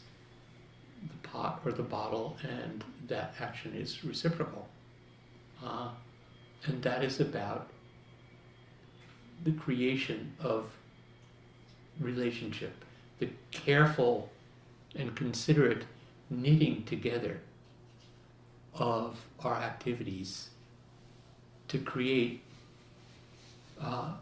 [1.02, 4.67] the pot or the bottle, and that action is reciprocal.
[5.63, 5.89] Uh,
[6.65, 7.69] and that is about
[9.43, 10.71] the creation of
[11.99, 12.73] relationship,
[13.19, 14.30] the careful
[14.95, 15.84] and considerate
[16.30, 17.39] knitting together
[18.76, 20.49] of our activities
[21.67, 22.41] to create
[23.84, 24.13] uh,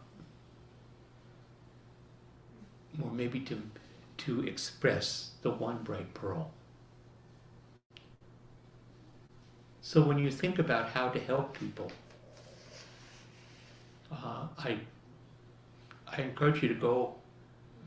[3.01, 3.61] or maybe to
[4.17, 6.51] to express the one bright pearl.
[9.81, 11.91] So when you think about how to help people,
[14.11, 14.77] uh, I
[16.07, 17.15] I encourage you to go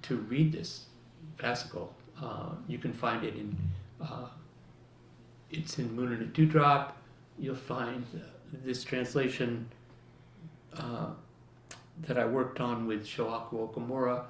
[0.02, 0.86] to read this
[1.38, 1.88] fascicle.
[2.20, 3.56] Uh, you can find it in
[4.00, 4.28] uh,
[5.50, 6.96] it's in Moon in a Dewdrop.
[7.38, 8.18] You'll find uh,
[8.64, 9.68] this translation
[10.76, 11.10] uh,
[12.02, 14.24] that I worked on with Shohaku Okumura.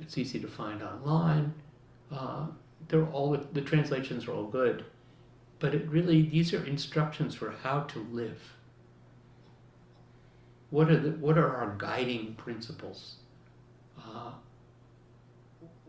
[0.00, 1.54] It's easy to find online.
[2.10, 2.46] Uh,
[2.88, 4.84] they're all the translations are all good,
[5.58, 8.54] but it really these are instructions for how to live.
[10.70, 13.16] What are the what are our guiding principles?
[13.98, 14.32] Uh,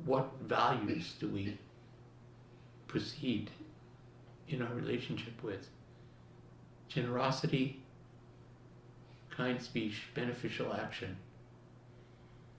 [0.05, 1.57] what values do we
[2.87, 3.51] proceed
[4.49, 5.69] in our relationship with?
[6.89, 7.80] Generosity,
[9.35, 11.17] kind speech, beneficial action,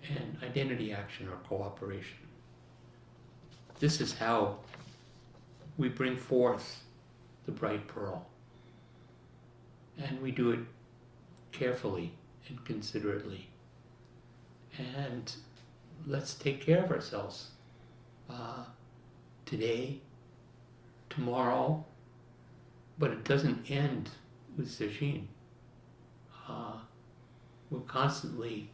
[0.09, 2.19] and identity action or cooperation.
[3.79, 4.59] This is how
[5.77, 6.83] we bring forth
[7.47, 8.27] the bright pearl.
[9.99, 10.61] And we do it
[11.53, 12.13] carefully
[12.49, 13.49] and considerately.
[14.79, 15.33] And
[16.07, 17.49] let's take care of ourselves
[18.31, 18.65] uh,
[19.45, 19.99] today,
[21.11, 21.85] tomorrow,
[22.99, 24.11] but it doesn't end
[24.57, 25.25] with Sesshin.
[26.53, 26.77] Uh,
[27.71, 28.69] we're constantly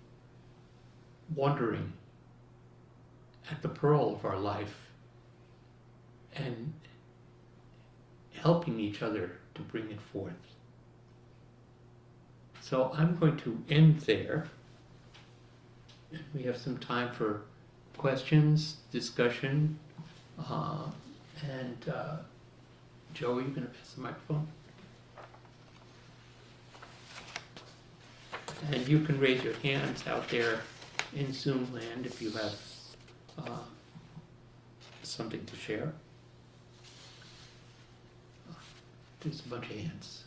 [1.34, 1.92] wondering
[3.50, 4.88] at the pearl of our life
[6.34, 6.72] and
[8.34, 10.32] helping each other to bring it forth.
[12.60, 14.48] So I'm going to end there.
[16.34, 17.42] We have some time for
[17.96, 19.78] questions, discussion,
[20.38, 20.84] uh,
[21.48, 22.16] and uh,
[23.14, 24.46] Joey, you gonna pass the microphone?
[28.72, 30.60] And you can raise your hands out there
[31.14, 32.54] in Zoom land if you have
[33.38, 33.58] uh,
[35.02, 35.92] something to share.
[39.20, 40.24] There's a bunch of hands.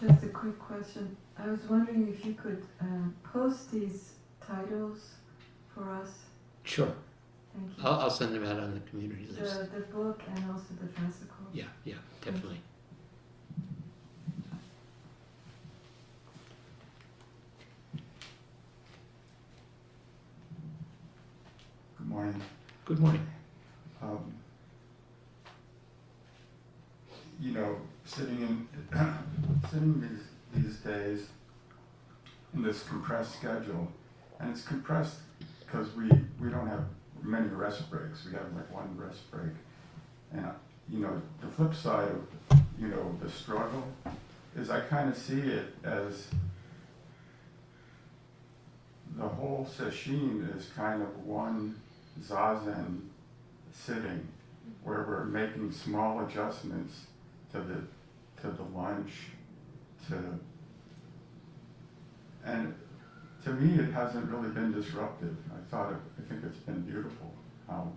[0.00, 1.16] Just a quick question.
[1.38, 4.12] I was wondering if you could um, post these
[4.46, 5.12] titles
[5.74, 6.10] for us.
[6.64, 6.92] Sure.
[7.82, 9.58] I'll, I'll send them out on the community list.
[9.58, 11.48] The, the book and also the fascicles.
[11.52, 11.94] Yeah, yeah,
[12.24, 12.60] definitely.
[21.98, 22.42] Good morning.
[22.84, 23.26] Good morning.
[24.02, 24.32] Um,
[27.40, 28.68] You know, sitting in,
[29.70, 31.26] sitting these, these days
[32.54, 33.88] in this compressed schedule,
[34.40, 35.16] and it's compressed
[35.60, 36.08] because we,
[36.40, 36.84] we don't have
[37.24, 39.52] many rest breaks, we have like one rest break.
[40.32, 40.46] And,
[40.88, 43.84] you know, the flip side of, you know, the struggle
[44.56, 46.28] is I kind of see it as
[49.16, 51.80] the whole session is kind of one
[52.20, 53.00] zazen
[53.72, 54.26] sitting
[54.82, 57.06] where we're making small adjustments
[57.52, 57.82] to the
[58.40, 59.12] to the lunch
[60.08, 60.38] to
[62.44, 62.74] and
[63.44, 67.32] to me it hasn't really been disruptive i thought it, i think it's been beautiful
[67.68, 67.90] how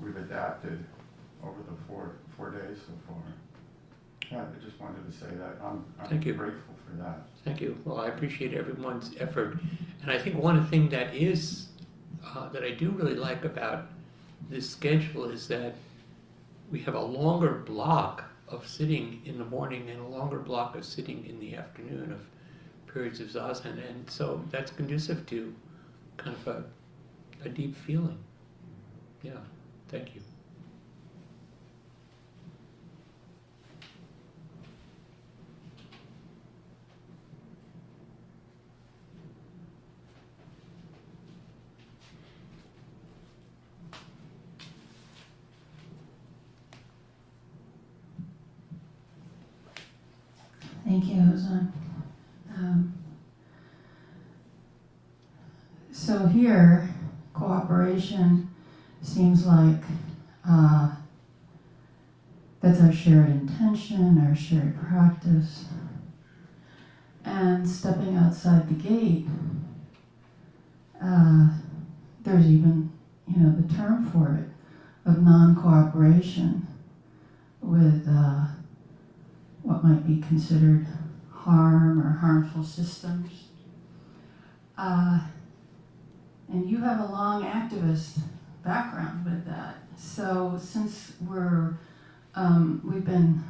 [0.00, 0.84] we've adapted
[1.42, 3.22] over the four four days so far
[4.30, 6.34] yeah i just wanted to say that i'm, I'm Thank you.
[6.34, 7.78] grateful for that Thank you.
[7.84, 9.58] Well, I appreciate everyone's effort.
[10.02, 11.68] And I think one thing that is,
[12.22, 13.86] uh, that I do really like about
[14.50, 15.76] this schedule is that
[16.70, 20.84] we have a longer block of sitting in the morning and a longer block of
[20.84, 22.26] sitting in the afternoon of
[22.92, 23.78] periods of zazen.
[23.88, 25.54] And so that's conducive to
[26.16, 26.64] kind of a,
[27.44, 28.18] a deep feeling.
[29.22, 29.32] Yeah,
[29.88, 30.20] thank you.
[50.88, 51.70] Thank you, Hozan.
[52.56, 52.94] Um,
[55.92, 56.88] so here,
[57.34, 58.48] cooperation
[59.02, 59.82] seems like
[60.48, 60.90] uh,
[62.60, 65.64] that's our shared intention, our shared practice.
[67.24, 69.26] And stepping outside the gate,
[71.02, 71.48] uh,
[72.22, 72.90] there's even,
[73.26, 76.66] you know, the term for it of non-cooperation
[77.60, 78.06] with.
[78.08, 78.46] Uh,
[79.62, 80.86] what might be considered
[81.30, 83.44] harm or harmful systems.
[84.76, 85.20] Uh,
[86.50, 88.20] and you have a long activist
[88.64, 89.76] background with that.
[89.96, 91.78] So since we're
[92.34, 93.42] um, we've been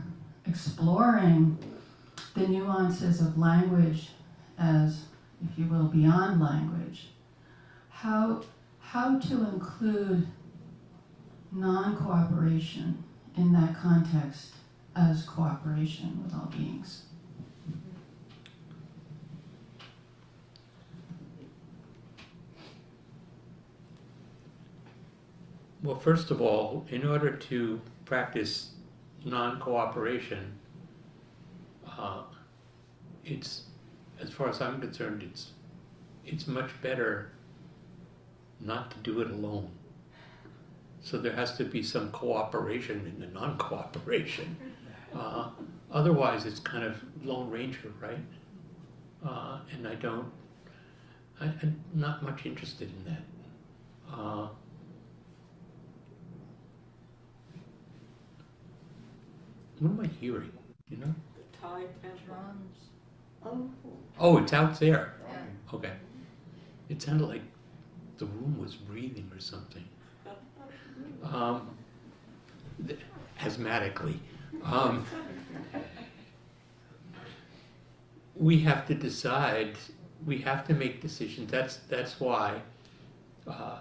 [0.46, 1.58] exploring
[2.34, 4.10] the nuances of language
[4.58, 5.04] as,
[5.42, 7.08] if you will, beyond language,
[7.90, 8.42] how
[8.80, 10.26] how to include
[11.52, 13.04] non-cooperation
[13.36, 14.54] in that context
[14.96, 17.02] as cooperation with all beings.
[25.82, 28.72] Well, first of all, in order to practice
[29.24, 30.58] non-cooperation,
[31.86, 32.22] uh,
[33.24, 33.62] it's,
[34.20, 35.52] as far as I'm concerned, it's,
[36.26, 37.30] it's much better
[38.60, 39.70] not to do it alone.
[41.00, 44.56] So there has to be some cooperation in the non-cooperation.
[45.14, 45.50] Uh,
[45.92, 48.18] otherwise, it's kind of Lone Ranger, right?
[49.24, 50.30] Uh, and I don't,
[51.40, 53.22] I, I'm not much interested in that.
[59.80, 60.52] What am I hearing?
[60.88, 61.14] You know?
[61.36, 61.88] The tide
[62.26, 62.76] drums.
[63.44, 63.70] Oh,
[64.18, 65.14] Oh, it's out there.
[65.72, 65.92] Okay.
[66.88, 67.42] It sounded like
[68.18, 69.84] the room was breathing or something.
[71.22, 71.68] Um,
[72.86, 72.98] th-
[73.40, 74.18] asthmatically.
[74.64, 75.04] Um,
[78.36, 79.76] we have to decide.
[80.26, 81.50] We have to make decisions.
[81.50, 82.60] That's that's why.
[83.46, 83.78] Uh,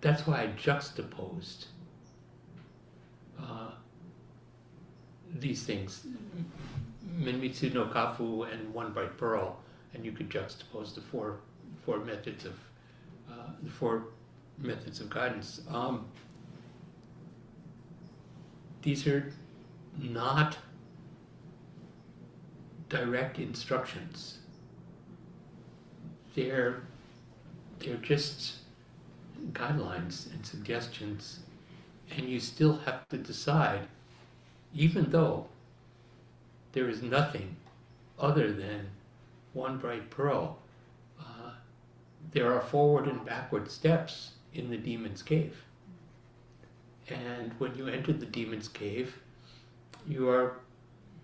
[0.00, 1.66] that's why I juxtaposed
[3.40, 3.70] uh,
[5.34, 6.06] these things,
[7.18, 9.58] Menmitsu no Kafu and One Bright Pearl,
[9.92, 11.38] and you could juxtapose the four
[11.84, 12.52] four methods of
[13.30, 14.04] uh, the four
[14.58, 15.60] methods of guidance.
[15.70, 16.06] Um,
[18.82, 19.32] these are
[19.98, 20.56] not
[22.88, 24.38] direct instructions.
[26.34, 26.82] They're
[27.78, 28.56] they're just
[29.52, 31.40] guidelines and suggestions,
[32.16, 33.88] and you still have to decide,
[34.74, 35.46] even though
[36.72, 37.56] there is nothing
[38.18, 38.88] other than
[39.52, 40.58] one bright pearl.
[41.18, 41.50] Uh,
[42.32, 45.62] there are forward and backward steps in the demon's cave.
[47.08, 49.18] And when you enter the demon's cave,
[50.08, 50.56] you are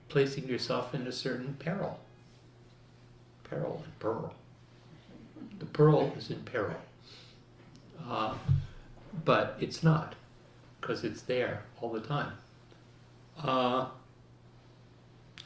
[0.08, 1.98] placing yourself in a certain peril.
[3.44, 4.34] Peril and pearl.
[5.58, 6.76] The pearl is in peril.
[8.08, 8.34] Uh,
[9.24, 10.14] but it's not,
[10.80, 12.32] because it's there all the time.
[13.42, 13.86] Uh,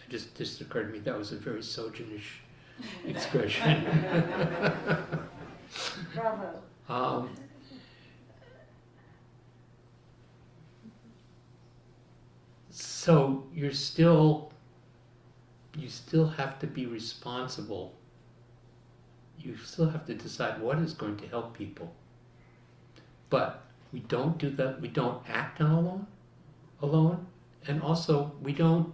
[0.07, 2.41] it just, just occurred to me that was a very Sojinish
[3.07, 3.85] expression.
[6.15, 6.63] Bravo.
[6.89, 7.31] Um,
[12.71, 14.53] so you're still,
[15.77, 17.95] you still have to be responsible.
[19.39, 21.95] You still have to decide what is going to help people.
[23.31, 26.07] But we don't do that, we don't act on alone,
[26.83, 27.27] alone,
[27.67, 28.93] and also we don't,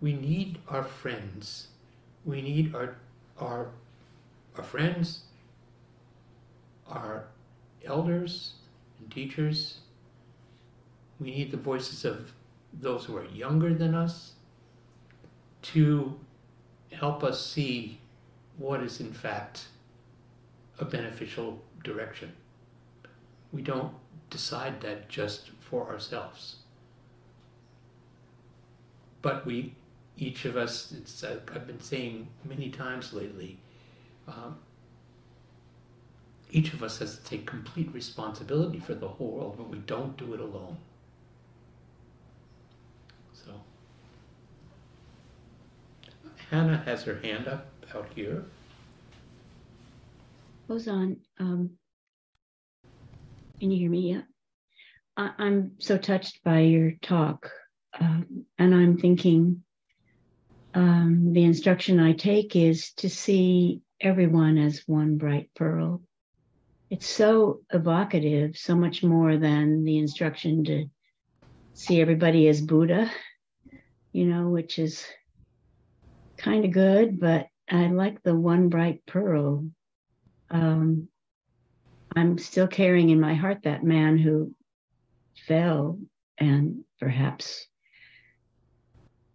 [0.00, 1.68] we need our friends.
[2.24, 2.96] We need our,
[3.38, 3.70] our,
[4.56, 5.24] our friends,
[6.88, 7.26] our
[7.84, 8.54] elders
[8.98, 9.78] and teachers.
[11.20, 12.32] We need the voices of
[12.72, 14.32] those who are younger than us
[15.62, 16.18] to
[16.92, 17.98] help us see
[18.58, 19.66] what is in fact
[20.78, 22.32] a beneficial direction.
[23.52, 23.94] We don't
[24.30, 26.56] decide that just for ourselves.
[29.24, 29.74] But we,
[30.18, 33.56] each of us, it's, I've been saying many times lately,
[34.28, 34.58] um,
[36.50, 40.14] each of us has to take complete responsibility for the whole world, but we don't
[40.18, 40.76] do it alone.
[43.32, 43.52] So,
[46.50, 48.44] Hannah has her hand up out here.
[50.68, 51.16] On.
[51.40, 51.70] Um,
[53.58, 54.12] can you hear me?
[54.12, 54.22] Yeah.
[55.16, 57.50] I, I'm so touched by your talk,
[58.00, 59.62] um, and I'm thinking
[60.74, 66.02] um, the instruction I take is to see everyone as one bright pearl.
[66.90, 70.86] It's so evocative, so much more than the instruction to
[71.72, 73.10] see everybody as Buddha,
[74.12, 75.04] you know, which is
[76.36, 79.66] kind of good, but I like the one bright pearl.
[80.50, 81.08] Um,
[82.14, 84.54] I'm still carrying in my heart that man who
[85.48, 85.98] fell
[86.38, 87.66] and perhaps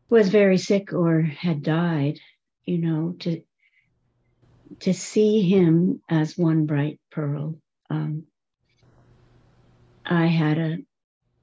[0.09, 2.19] was very sick or had died,
[2.65, 3.41] you know, to
[4.79, 7.59] to see him as one bright pearl.
[7.89, 8.23] Um,
[10.05, 10.77] I had a,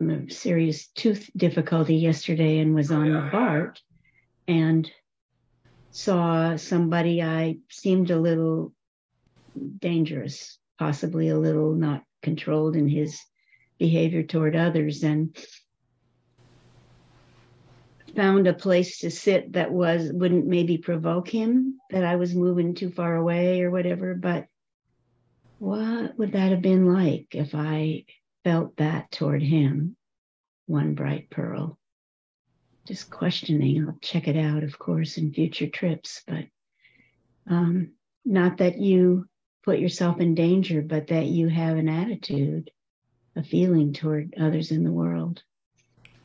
[0.01, 3.81] a serious tooth difficulty yesterday and was on the BART
[4.47, 4.91] and
[5.91, 8.73] saw somebody I seemed a little
[9.79, 13.21] dangerous, possibly a little not controlled in his
[13.79, 15.37] behavior toward others, and
[18.17, 22.75] found a place to sit that was wouldn't maybe provoke him that I was moving
[22.75, 24.15] too far away or whatever.
[24.15, 24.47] But
[25.59, 28.05] what would that have been like if I
[28.45, 29.97] felt that toward him?
[30.67, 31.79] One bright pearl.
[32.87, 33.87] Just questioning.
[33.87, 36.45] I'll check it out, of course, in future trips, but
[37.49, 37.93] um,
[38.25, 39.27] not that you
[39.65, 42.71] put yourself in danger, but that you have an attitude,
[43.35, 45.43] a feeling toward others in the world.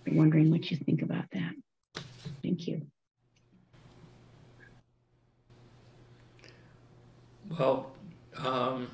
[0.08, 1.54] I'm wondering what you think about that.
[2.44, 2.82] Thank you.
[7.58, 7.92] Well,
[8.38, 8.88] um,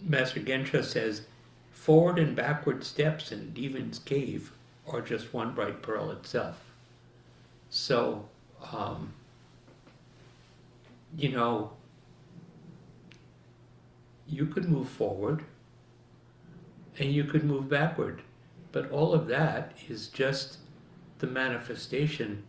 [0.00, 1.26] Master Gensha says
[1.70, 4.52] forward and backward steps in demon's cave
[4.86, 6.70] are just one bright pearl itself.
[7.70, 8.28] So,
[8.72, 9.12] um,
[11.16, 11.70] you know,
[14.28, 15.44] you could move forward
[16.98, 18.22] and you could move backward,
[18.76, 20.58] but all of that is just
[21.20, 22.42] the manifestation.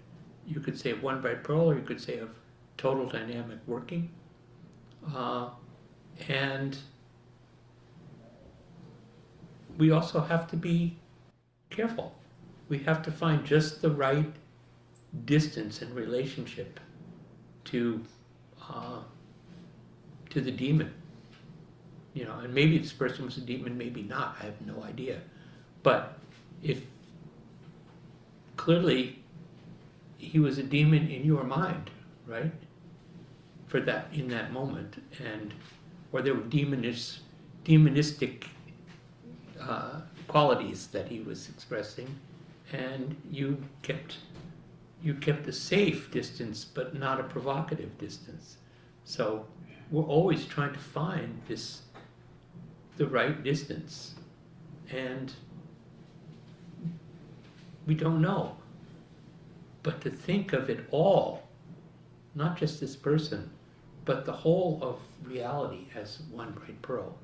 [0.46, 2.32] You could say one bright pearl, or you could say of
[2.76, 4.10] total dynamic working.
[5.16, 5.52] Uh,
[6.28, 6.78] and
[9.78, 10.98] we also have to be
[11.70, 12.14] careful.
[12.68, 14.34] We have to find just the right
[15.24, 16.78] distance and relationship
[17.72, 18.04] to
[18.70, 19.00] uh,
[20.32, 20.94] to the demon.
[22.14, 24.36] You know, and maybe this person was a demon, maybe not.
[24.42, 25.22] I have no idea.
[25.84, 26.17] But
[26.64, 26.82] if
[28.56, 29.20] clearly
[30.18, 31.90] he was a demon in your mind,
[32.26, 32.52] right?
[33.68, 35.54] For that in that moment, and
[36.12, 37.20] or there were demonish,
[37.66, 38.46] demonistic
[39.62, 42.20] uh, qualities that he was expressing,
[42.72, 44.18] and you kept
[45.04, 48.58] you kept a safe distance, but not a provocative distance.
[49.04, 49.46] So
[49.92, 51.82] we're always trying to find this
[52.98, 54.16] the right distance,
[54.92, 55.32] and
[57.88, 58.56] we don't know.
[59.82, 61.48] But to think of it all,
[62.36, 63.50] not just this person,
[64.06, 67.18] but the whole of reality as one bright pearl,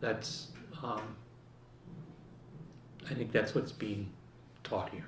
[0.00, 0.48] that's
[0.82, 1.16] um,
[3.10, 4.10] I think that's what's being
[4.64, 5.06] taught here.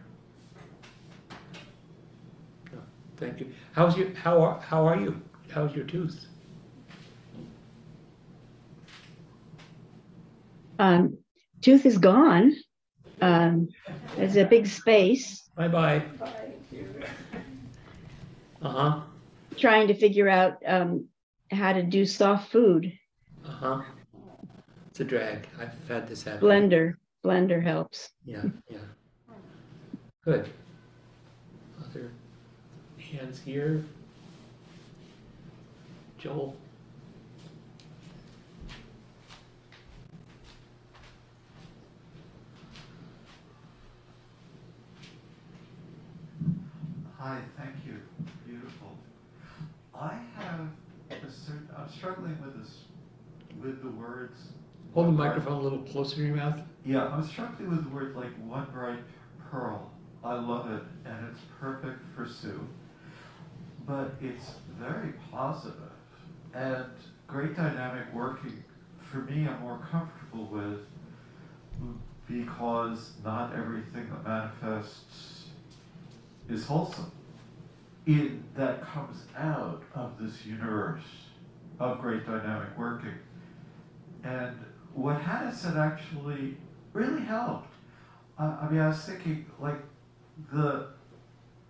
[3.21, 3.53] Thank you.
[3.73, 5.21] How's your, how are, how are you?
[5.51, 6.27] How's your tooth?
[10.79, 11.19] Um,
[11.61, 12.57] tooth is gone.
[13.21, 13.69] Um,
[14.17, 15.49] there's a big space.
[15.57, 16.03] Bye-bye.
[18.63, 19.01] Uh-huh,
[19.57, 21.07] Trying to figure out um,
[21.51, 22.93] how to do soft food.
[23.47, 23.83] uh-huh.
[24.91, 25.47] It's a drag.
[25.59, 26.41] I've had this happen.
[26.41, 26.95] Blender,
[27.25, 28.11] blender helps.
[28.25, 28.79] Yeah, yeah.
[30.25, 30.49] Good.
[31.83, 32.11] Other
[32.99, 33.85] hands here?
[36.19, 36.55] Joel?
[47.21, 48.01] Hi, thank you.
[48.47, 48.97] Beautiful.
[49.95, 50.61] I have
[51.11, 52.85] a certain, I'm struggling with this,
[53.63, 54.41] with the words.
[54.95, 56.59] Hold the microphone a little closer to your mouth.
[56.83, 59.01] Yeah, I'm struggling with the words like one bright
[59.51, 59.93] pearl.
[60.25, 62.67] I love it, and it's perfect for Sue.
[63.87, 65.93] But it's very positive
[66.55, 66.87] and
[67.27, 68.65] great dynamic working.
[68.97, 70.87] For me, I'm more comfortable with
[72.27, 75.40] because not everything that manifests
[76.51, 77.11] is wholesome.
[78.07, 81.03] It, that comes out of this universe
[81.79, 83.15] of great dynamic working.
[84.25, 84.57] And
[84.95, 85.21] what
[85.53, 86.57] said actually
[86.93, 87.73] really helped.
[88.39, 89.81] Uh, I mean, I was thinking, like,
[90.53, 90.89] the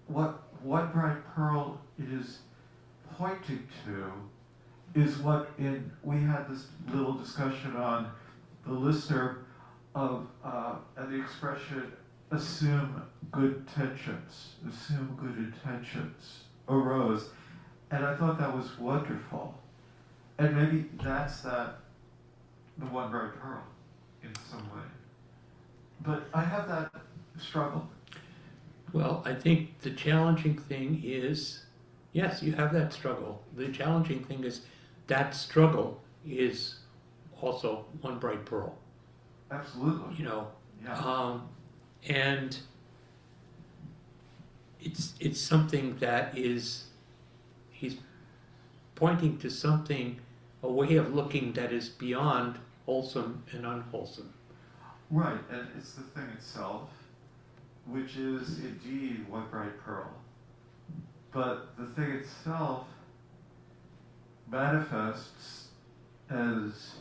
[0.06, 2.38] what what bright pearl is
[3.16, 4.12] pointing to
[4.94, 8.10] is what in we had this little discussion on
[8.66, 9.44] the listener
[9.94, 11.92] of uh, the expression
[12.30, 13.02] assume
[13.32, 17.30] good intentions, assume good intentions arose,
[17.90, 19.54] and I thought that was wonderful,
[20.38, 21.76] and maybe that's that
[22.78, 23.62] the one bright pearl
[24.22, 24.86] in some way.
[26.02, 26.92] But I have that
[27.38, 27.88] struggle.
[28.92, 31.64] Well, I think the challenging thing is,
[32.12, 33.42] yes, you have that struggle.
[33.56, 34.62] The challenging thing is
[35.06, 36.76] that struggle is
[37.40, 38.76] also one bright pearl,
[39.50, 40.16] Absolutely.
[40.16, 40.48] you know.
[40.82, 40.98] Yeah.
[40.98, 41.48] Um,
[42.08, 42.58] and
[44.80, 46.84] it's it's something that is
[47.70, 47.96] he's
[48.94, 50.20] pointing to something,
[50.62, 54.32] a way of looking that is beyond wholesome and unwholesome.
[55.10, 56.90] Right, and it's the thing itself,
[57.86, 60.10] which is indeed one bright pearl.
[61.32, 62.86] But the thing itself
[64.50, 65.68] manifests
[66.28, 66.96] as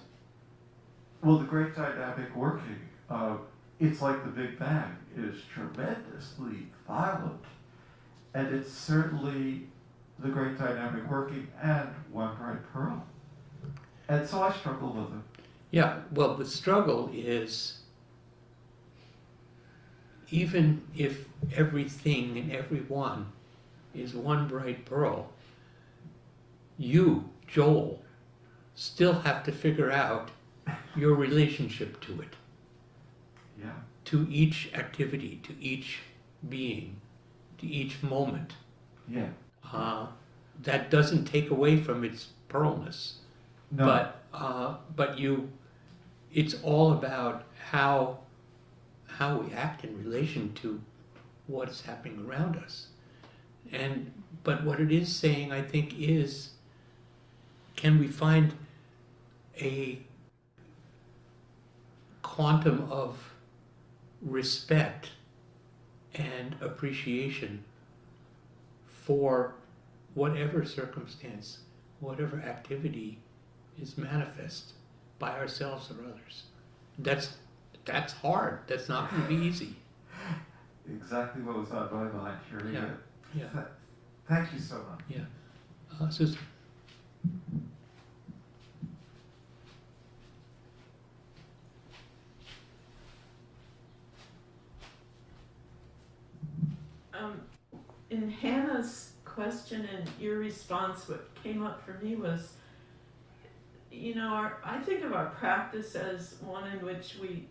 [1.23, 2.79] well the great dynamic working
[3.09, 3.41] of
[3.79, 7.43] it's like the Big Bang is tremendously violent.
[8.33, 9.67] And it's certainly
[10.19, 13.03] the great dynamic working and one bright pearl.
[14.07, 15.45] And so I struggle with it.
[15.71, 17.79] Yeah, well, the struggle is
[20.31, 23.31] even if everything and everyone
[23.95, 25.31] is one bright pearl,
[26.77, 28.01] you, Joel,
[28.75, 30.29] still have to figure out
[30.95, 32.35] your relationship to it,
[33.59, 33.71] Yeah.
[34.05, 35.99] to each activity, to each
[36.47, 37.01] being,
[37.57, 38.53] to each moment.
[39.07, 39.29] Yeah.
[39.71, 40.07] Uh,
[40.63, 43.15] that doesn't take away from its pearlness.
[43.71, 43.85] No.
[43.85, 45.49] But uh, but you,
[46.33, 48.19] it's all about how
[49.07, 50.81] how we act in relation to
[51.47, 52.87] what's happening around us.
[53.71, 54.11] And
[54.43, 56.51] but what it is saying, I think, is
[57.75, 58.53] can we find
[59.57, 59.99] a
[62.21, 63.28] quantum of
[64.21, 65.11] respect
[66.15, 67.63] and appreciation
[68.85, 69.55] for
[70.13, 71.59] whatever circumstance,
[71.99, 73.19] whatever activity
[73.81, 74.73] is manifest
[75.19, 76.43] by ourselves or others.
[76.97, 77.37] That's
[77.85, 78.59] that's hard.
[78.67, 79.75] That's not going to be easy.
[80.87, 82.89] Exactly what was on my mind hearing Yeah,
[83.33, 83.49] yeah.
[83.53, 83.65] Th-
[84.27, 85.21] Thank you so much.
[85.99, 86.37] Uh, Susan,
[97.19, 97.41] Um,
[98.09, 102.53] in Hannah's question and your response, what came up for me was,
[103.91, 107.47] you know, our, I think of our practice as one in which we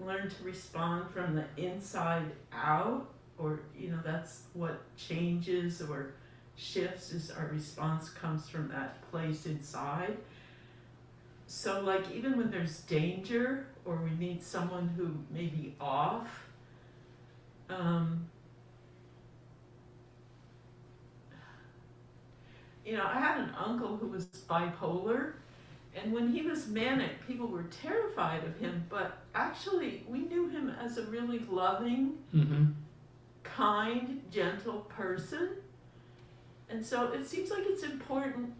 [0.00, 6.14] learn to respond from the inside out, or, you know, that's what changes or
[6.56, 10.16] shifts is our response comes from that place inside.
[11.46, 16.46] So, like, even when there's danger or we need someone who may be off,
[17.68, 18.28] um,
[22.84, 25.32] you know, I had an uncle who was bipolar,
[25.96, 30.70] and when he was manic, people were terrified of him, but actually, we knew him
[30.80, 32.64] as a really loving, Mm-hmm.
[33.44, 35.50] kind, gentle person.
[36.68, 38.52] And so it seems like it's important.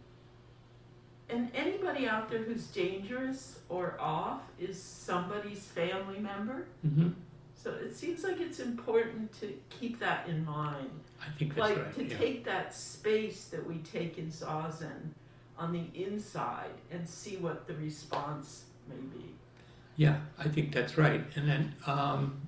[1.29, 6.67] And anybody out there who's dangerous or off is somebody's family member.
[6.87, 7.09] Mm-hmm.
[7.65, 10.91] So it seems like it's important to keep that in mind.
[11.19, 11.95] I think that's like right.
[11.95, 12.19] to yeah.
[12.19, 15.15] take that space that we take in Zazen
[15.57, 19.25] on the inside and see what the response may be.
[19.97, 21.25] Yeah, I think that's right.
[21.37, 22.39] And then, um,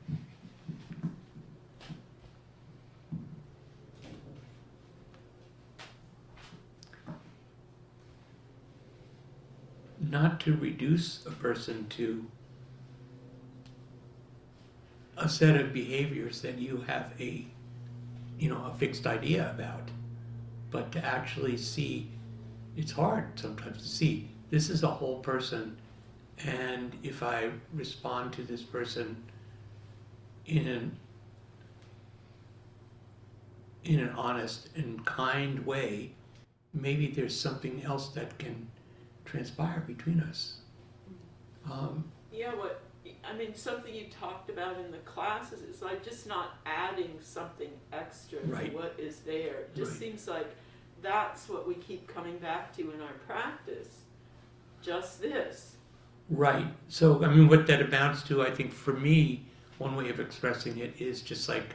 [9.98, 12.26] not to reduce a person to
[15.16, 17.46] a set of behaviors that you have a,
[18.38, 19.90] you know, a fixed idea about,
[20.70, 22.08] but to actually see,
[22.76, 25.76] it's hard sometimes to see, this is a whole person
[26.44, 29.16] and if I respond to this person
[30.46, 30.96] in an
[33.84, 36.10] in an honest and kind way,
[36.74, 38.68] maybe there's something else that can
[39.24, 40.56] transpire between us.
[41.70, 42.82] Um, Yeah, what
[43.24, 47.70] I mean, something you talked about in the classes is like just not adding something
[47.92, 48.70] extra Right.
[48.70, 49.60] to what is there.
[49.60, 50.00] It just Right.
[50.00, 50.54] seems like
[51.02, 54.02] that's what we keep coming back to in our practice.
[54.82, 55.76] Just this.
[56.30, 56.66] Right.
[56.88, 59.44] So, I mean, what that amounts to, I think, for me,
[59.78, 61.74] one way of expressing it is just like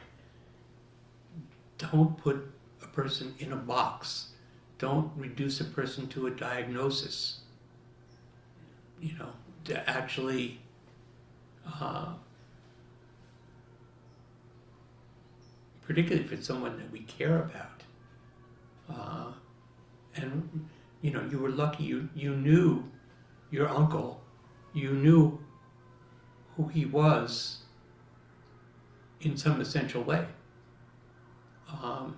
[1.78, 2.48] don't put
[2.82, 4.30] a person in a box,
[4.78, 7.40] don't reduce a person to a diagnosis.
[9.00, 9.32] You know,
[9.64, 10.60] to actually.
[11.66, 12.12] Uh,
[15.82, 17.82] particularly if it's someone that we care about.
[18.88, 19.32] Uh,
[20.14, 20.68] and,
[21.00, 22.84] you know, you were lucky you, you knew
[23.50, 24.22] your uncle
[24.74, 25.38] you knew
[26.56, 27.58] who he was
[29.20, 30.26] in some essential way.
[31.82, 32.16] Um,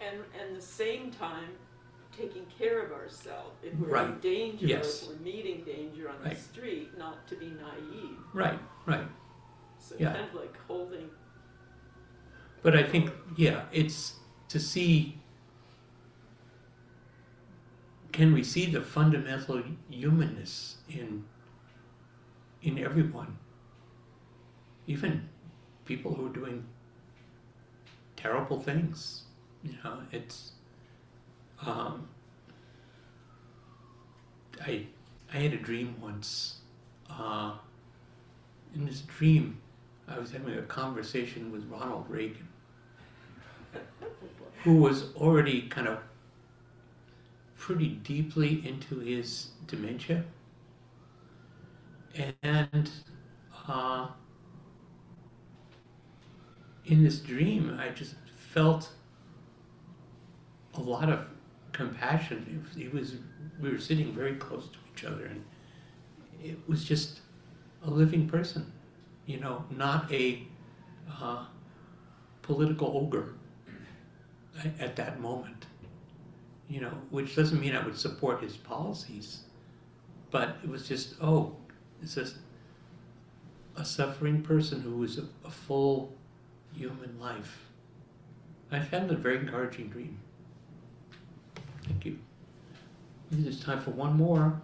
[0.00, 1.48] And and the same time
[2.16, 3.56] taking care of ourselves.
[3.62, 4.20] If we're in Right.
[4.20, 5.02] danger Yes.
[5.02, 6.34] or if we're meeting danger on Right.
[6.34, 8.18] the street, not to be naive.
[8.32, 9.08] right, right.
[9.78, 10.12] So Yeah.
[10.12, 11.10] kind of like holding
[12.62, 15.18] But I think, yeah, it's to see
[18.12, 21.24] can we see the fundamental humanness in
[22.62, 23.36] in everyone?
[24.86, 25.28] Even
[25.84, 26.64] people who are doing
[28.16, 29.24] terrible things.
[29.62, 30.52] You know, it's
[31.66, 32.08] um,
[34.64, 34.86] I
[35.32, 36.56] I had a dream once.
[37.10, 37.52] Uh,
[38.74, 39.60] in this dream,
[40.08, 42.48] I was having a conversation with Ronald Reagan,
[44.62, 45.98] who was already kind of
[47.56, 50.24] pretty deeply into his dementia.
[52.42, 52.90] And
[53.68, 54.08] uh,
[56.84, 58.90] in this dream, I just felt
[60.74, 61.26] a lot of
[61.74, 62.46] compassion.
[62.48, 63.14] It was, it was
[63.60, 65.44] we were sitting very close to each other, and
[66.42, 67.20] it was just
[67.84, 68.72] a living person,
[69.26, 70.42] you know, not a
[71.20, 71.44] uh,
[72.42, 73.34] political ogre
[74.64, 75.66] at, at that moment,
[76.68, 79.40] you know, which doesn't mean I would support his policies,
[80.30, 81.56] but it was just, oh,
[82.02, 82.36] it's just
[83.76, 86.14] a suffering person who was a, a full
[86.72, 87.66] human life.
[88.70, 90.18] I found it a very encouraging dream.
[91.86, 92.18] Thank you.
[93.30, 94.60] Maybe there's time for one more,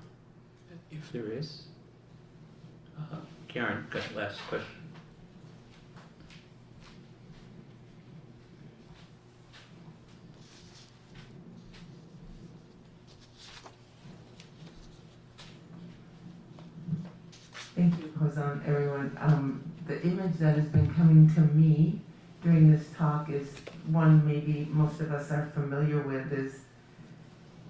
[0.90, 1.62] if there is.
[2.98, 3.16] Uh,
[3.48, 4.66] Karen, got the last question.
[17.74, 19.16] Thank you, Hozan, everyone.
[19.20, 22.00] Um, the image that has been coming to me
[22.42, 23.48] during this talk is
[23.86, 26.60] one maybe most of us are familiar with is,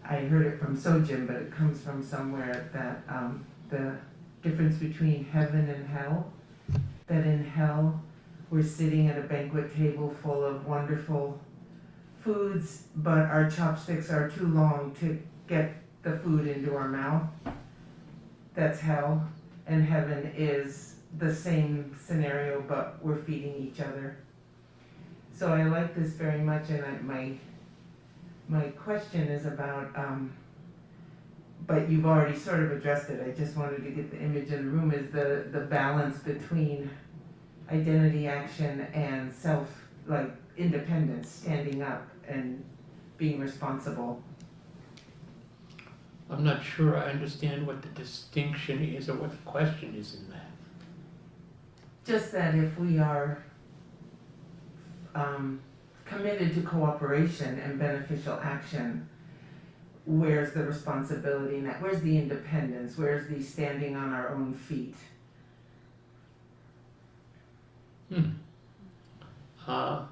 [0.05, 3.97] I heard it from Sojin, but it comes from somewhere that, um, the
[4.43, 6.33] difference between heaven and hell.
[7.07, 8.01] That in hell,
[8.51, 11.41] we're sitting at a banquet table full of wonderful
[12.19, 17.29] foods, but our chopsticks are too long to get the food into our mouth.
[18.55, 19.29] That's hell
[19.71, 24.19] and heaven is the same scenario, but we're feeding each other.
[25.33, 27.33] So I like this very much, and I, my,
[28.51, 30.33] my question is about, um,
[31.69, 34.67] but you've already sort of addressed it, I just wanted to get the image in
[34.67, 36.91] the room, is the, the balance between
[37.71, 42.65] identity action and self, like independence, standing up and
[43.19, 44.21] being responsible.
[46.29, 50.29] I'm not sure I understand what the distinction is or what the question is in
[50.31, 50.47] that.
[52.05, 53.45] Just that if we are
[55.15, 55.61] um,
[56.11, 59.09] committed to cooperation and beneficial action,
[60.07, 61.81] where's the responsibility in that?
[61.81, 62.99] Where's the independence?
[62.99, 64.97] Where's the standing on our own feet?
[68.09, 68.31] Hmm.
[69.67, 70.03] Uh,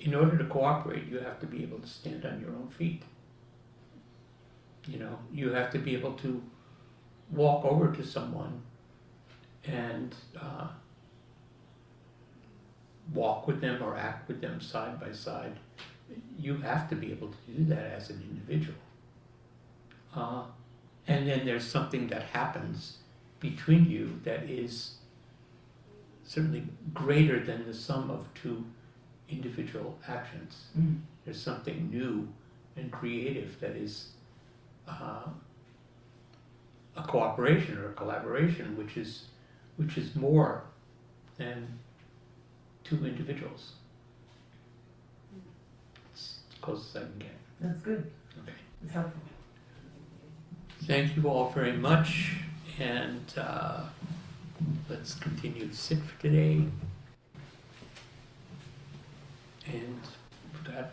[0.00, 3.02] in order to cooperate, you have to be able to stand on your own feet.
[4.86, 6.42] You know, you have to be able to
[7.30, 8.62] walk over to someone
[9.66, 10.68] and uh,
[13.12, 15.56] walk with them or act with them side by side.
[16.38, 18.78] You have to be able to do that as an individual.
[20.14, 20.44] Uh,
[21.06, 22.98] and then there's something that happens
[23.40, 24.94] between you that is
[26.24, 28.64] certainly greater than the sum of two
[29.28, 30.64] individual actions.
[30.78, 31.00] Mm.
[31.24, 32.28] There's something new
[32.76, 34.10] and creative that is
[34.88, 35.28] uh,
[36.96, 39.26] a cooperation or a collaboration, which is
[39.76, 40.64] which is more
[41.36, 41.78] than
[42.84, 43.72] two individuals.
[46.12, 47.28] It's as close as I can get.
[47.60, 48.10] That's good.
[48.42, 48.52] Okay.
[48.82, 49.20] It's helpful.
[50.84, 52.36] Thank you all very much,
[52.78, 53.84] and uh,
[54.90, 56.64] let's continue to sit for today.
[59.66, 60.00] And
[60.52, 60.90] we've got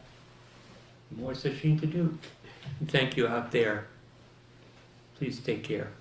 [1.18, 2.18] more session to do.
[2.80, 3.88] And thank you out there.
[5.18, 5.92] Please take care.